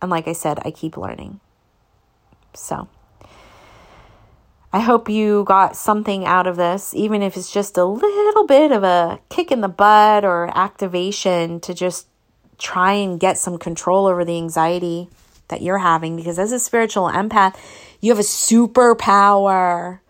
And 0.00 0.08
like 0.08 0.28
I 0.28 0.34
said, 0.34 0.60
I 0.64 0.70
keep 0.70 0.96
learning. 0.96 1.40
So. 2.54 2.86
I 4.72 4.80
hope 4.80 5.08
you 5.08 5.42
got 5.48 5.76
something 5.76 6.24
out 6.24 6.46
of 6.46 6.54
this, 6.56 6.94
even 6.94 7.20
if 7.20 7.36
it's 7.36 7.52
just 7.52 7.76
a 7.76 7.84
little 7.84 8.46
bit 8.46 8.70
of 8.70 8.84
a 8.84 9.18
kick 9.30 9.50
in 9.50 9.62
the 9.62 9.68
butt 9.68 10.24
or 10.24 10.50
activation 10.56 11.58
to 11.60 11.74
just 11.74 12.06
try 12.58 12.92
and 12.92 13.18
get 13.18 13.36
some 13.36 13.58
control 13.58 14.06
over 14.06 14.24
the 14.24 14.36
anxiety 14.36 15.08
that 15.48 15.62
you're 15.62 15.78
having. 15.78 16.16
Because 16.16 16.38
as 16.38 16.52
a 16.52 16.58
spiritual 16.58 17.08
empath, 17.08 17.56
you 18.00 18.10
have 18.10 18.18
a 18.18 18.22
superpower, 18.22 20.00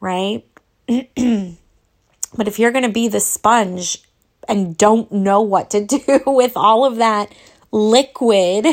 right? 0.00 0.44
but 0.88 2.48
if 2.48 2.58
you're 2.58 2.72
going 2.72 2.84
to 2.84 2.90
be 2.90 3.08
the 3.08 3.20
sponge 3.20 4.02
and 4.48 4.76
don't 4.76 5.10
know 5.12 5.40
what 5.40 5.70
to 5.70 5.84
do 5.86 6.22
with 6.26 6.52
all 6.56 6.84
of 6.84 6.96
that 6.96 7.32
liquid, 7.72 8.66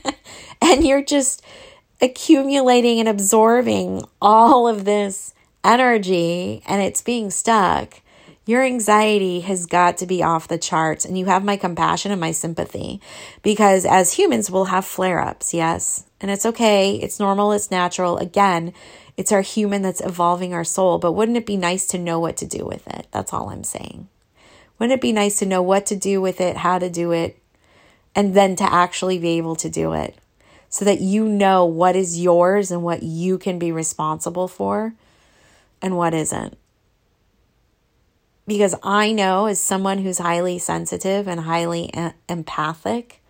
and 0.62 0.86
you're 0.86 1.04
just 1.04 1.42
accumulating 2.00 3.00
and 3.00 3.08
absorbing 3.08 4.02
all 4.20 4.68
of 4.68 4.84
this 4.84 5.34
energy 5.64 6.62
and 6.66 6.82
it's 6.82 7.00
being 7.00 7.30
stuck, 7.30 8.00
your 8.46 8.62
anxiety 8.62 9.40
has 9.40 9.66
got 9.66 9.98
to 9.98 10.06
be 10.06 10.22
off 10.22 10.48
the 10.48 10.58
charts. 10.58 11.04
And 11.04 11.18
you 11.18 11.26
have 11.26 11.44
my 11.44 11.56
compassion 11.56 12.12
and 12.12 12.20
my 12.20 12.32
sympathy 12.32 13.00
because 13.42 13.84
as 13.84 14.12
humans, 14.12 14.50
we'll 14.50 14.66
have 14.66 14.84
flare 14.84 15.20
ups, 15.20 15.54
yes. 15.54 16.04
And 16.20 16.30
it's 16.30 16.46
okay, 16.46 16.96
it's 16.96 17.20
normal, 17.20 17.52
it's 17.52 17.70
natural. 17.70 18.18
Again, 18.18 18.72
it's 19.16 19.32
our 19.32 19.42
human 19.42 19.82
that's 19.82 20.00
evolving 20.00 20.54
our 20.54 20.64
soul. 20.64 20.98
But 20.98 21.12
wouldn't 21.12 21.38
it 21.38 21.46
be 21.46 21.56
nice 21.56 21.86
to 21.88 21.98
know 21.98 22.18
what 22.20 22.36
to 22.38 22.46
do 22.46 22.64
with 22.64 22.86
it? 22.88 23.06
That's 23.10 23.32
all 23.32 23.50
I'm 23.50 23.64
saying. 23.64 24.08
Wouldn't 24.78 24.98
it 24.98 25.02
be 25.02 25.12
nice 25.12 25.38
to 25.38 25.46
know 25.46 25.62
what 25.62 25.86
to 25.86 25.96
do 25.96 26.20
with 26.20 26.40
it, 26.40 26.58
how 26.58 26.78
to 26.78 26.90
do 26.90 27.12
it, 27.12 27.38
and 28.14 28.34
then 28.34 28.56
to 28.56 28.64
actually 28.64 29.18
be 29.18 29.36
able 29.38 29.56
to 29.56 29.70
do 29.70 29.92
it? 29.92 30.18
so 30.74 30.84
that 30.84 31.00
you 31.00 31.28
know 31.28 31.64
what 31.64 31.94
is 31.94 32.20
yours 32.20 32.72
and 32.72 32.82
what 32.82 33.00
you 33.00 33.38
can 33.38 33.60
be 33.60 33.70
responsible 33.70 34.48
for 34.48 34.92
and 35.80 35.96
what 35.96 36.12
isn't. 36.12 36.58
Because 38.46 38.74
I 38.82 39.12
know, 39.12 39.46
as 39.46 39.60
someone 39.60 39.98
who's 39.98 40.18
highly 40.18 40.58
sensitive 40.58 41.26
and 41.26 41.40
highly 41.40 41.90
empathic, 42.28 43.22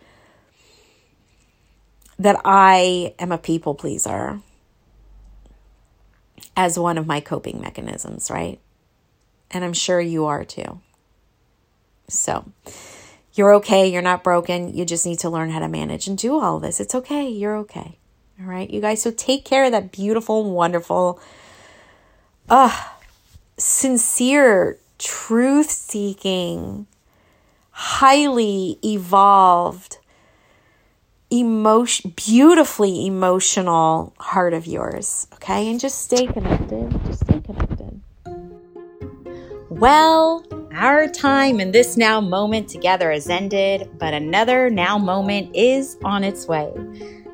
that 2.18 2.40
I 2.44 3.14
am 3.18 3.30
a 3.32 3.38
people 3.38 3.74
pleaser 3.74 4.40
as 6.56 6.78
one 6.78 6.98
of 6.98 7.06
my 7.06 7.20
coping 7.20 7.60
mechanisms, 7.60 8.30
right? 8.30 8.58
And 9.50 9.64
I'm 9.64 9.72
sure 9.72 10.00
you 10.00 10.24
are 10.26 10.44
too. 10.44 10.80
So, 12.08 12.44
You're 13.34 13.54
okay. 13.54 13.88
You're 13.88 14.02
not 14.02 14.22
broken. 14.22 14.74
You 14.74 14.84
just 14.84 15.04
need 15.04 15.18
to 15.20 15.30
learn 15.30 15.50
how 15.50 15.58
to 15.58 15.68
manage 15.68 16.06
and 16.06 16.16
do 16.16 16.38
all 16.38 16.60
this. 16.60 16.78
It's 16.78 16.94
okay. 16.94 17.28
You're 17.28 17.56
okay. 17.58 17.98
All 18.40 18.46
right, 18.46 18.70
you 18.70 18.80
guys. 18.80 19.02
So 19.02 19.10
take 19.10 19.44
care 19.44 19.64
of 19.64 19.72
that 19.72 19.90
beautiful, 19.92 20.50
wonderful, 20.50 21.20
uh, 22.48 22.84
sincere, 23.56 24.78
truth 24.98 25.70
seeking, 25.70 26.86
highly 27.70 28.78
evolved, 28.84 29.98
emotion, 31.30 32.12
beautifully 32.16 33.06
emotional 33.06 34.14
heart 34.18 34.54
of 34.54 34.66
yours. 34.66 35.26
Okay, 35.34 35.70
and 35.70 35.80
just 35.80 36.02
stay 36.02 36.26
connected. 36.26 36.90
Just 37.06 37.20
stay 37.20 37.40
connected. 37.40 38.00
Well, 39.70 40.44
our 40.72 41.08
time 41.08 41.58
in 41.58 41.72
this 41.72 41.96
now 41.96 42.20
moment 42.20 42.68
together 42.68 43.10
has 43.10 43.28
ended, 43.28 43.88
but 43.98 44.14
another 44.14 44.70
now 44.70 44.98
moment 44.98 45.54
is 45.54 45.96
on 46.04 46.22
its 46.22 46.46
way. 46.46 46.72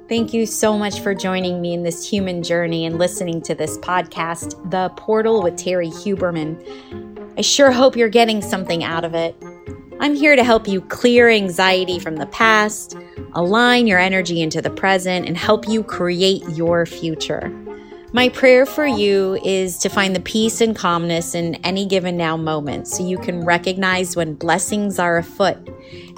Thank 0.09 0.35
you 0.35 0.45
so 0.45 0.77
much 0.77 1.01
for 1.01 1.15
joining 1.15 1.61
me 1.61 1.73
in 1.73 1.85
this 1.85 2.09
human 2.09 2.43
journey 2.43 2.85
and 2.85 2.99
listening 2.99 3.43
to 3.43 3.55
this 3.55 3.79
podcast, 3.79 4.71
The 4.71 4.89
Portal 4.97 5.43
with 5.43 5.55
Terrie 5.55 5.93
Huberman. 5.93 7.10
I 7.37 7.43
sure 7.43 7.71
hope 7.71 7.97
you're 7.97 8.09
getting 8.09 8.43
something 8.43 8.85
out 8.85 9.05
of 9.05 9.15
it. 9.15 9.37
I'm 10.01 10.15
here 10.15 10.35
to 10.35 10.45
help 10.45 10.67
you 10.67 10.81
clear 10.81 11.29
anxiety 11.29 11.99
from 11.99 12.17
the 12.17 12.27
past, 12.27 12.97
align 13.35 13.87
your 13.87 13.99
energy 13.99 14.41
into 14.41 14.63
the 14.63 14.71
present, 14.71 15.27
and 15.27 15.37
help 15.37 15.69
you 15.69 15.83
create 15.83 16.43
your 16.51 16.87
future. 16.87 17.51
My 18.13 18.29
prayer 18.29 18.67
for 18.67 18.87
you 18.87 19.39
is 19.45 19.79
to 19.79 19.89
find 19.89 20.17
the 20.17 20.21
peace 20.21 20.61
and 20.61 20.75
calmness 20.75 21.35
in 21.35 21.55
any 21.57 21.87
given 21.87 22.17
now 22.17 22.37
moment 22.37 22.89
so 22.89 23.07
you 23.07 23.19
can 23.19 23.45
recognize 23.45 24.17
when 24.17 24.35
blessings 24.35 24.99
are 24.99 25.19
afoot 25.19 25.59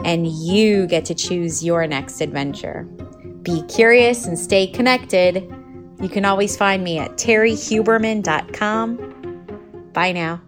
and 0.04 0.26
you 0.26 0.86
get 0.86 1.04
to 1.06 1.14
choose 1.14 1.62
your 1.62 1.86
next 1.86 2.22
adventure. 2.22 2.84
Be 3.42 3.62
curious 3.64 4.26
and 4.26 4.38
stay 4.38 4.68
connected. 4.68 5.52
You 6.00 6.08
can 6.08 6.24
always 6.24 6.56
find 6.56 6.82
me 6.82 6.98
at 6.98 7.18
terriehuberman.com. 7.18 9.90
Bye 9.92 10.12
now. 10.12 10.40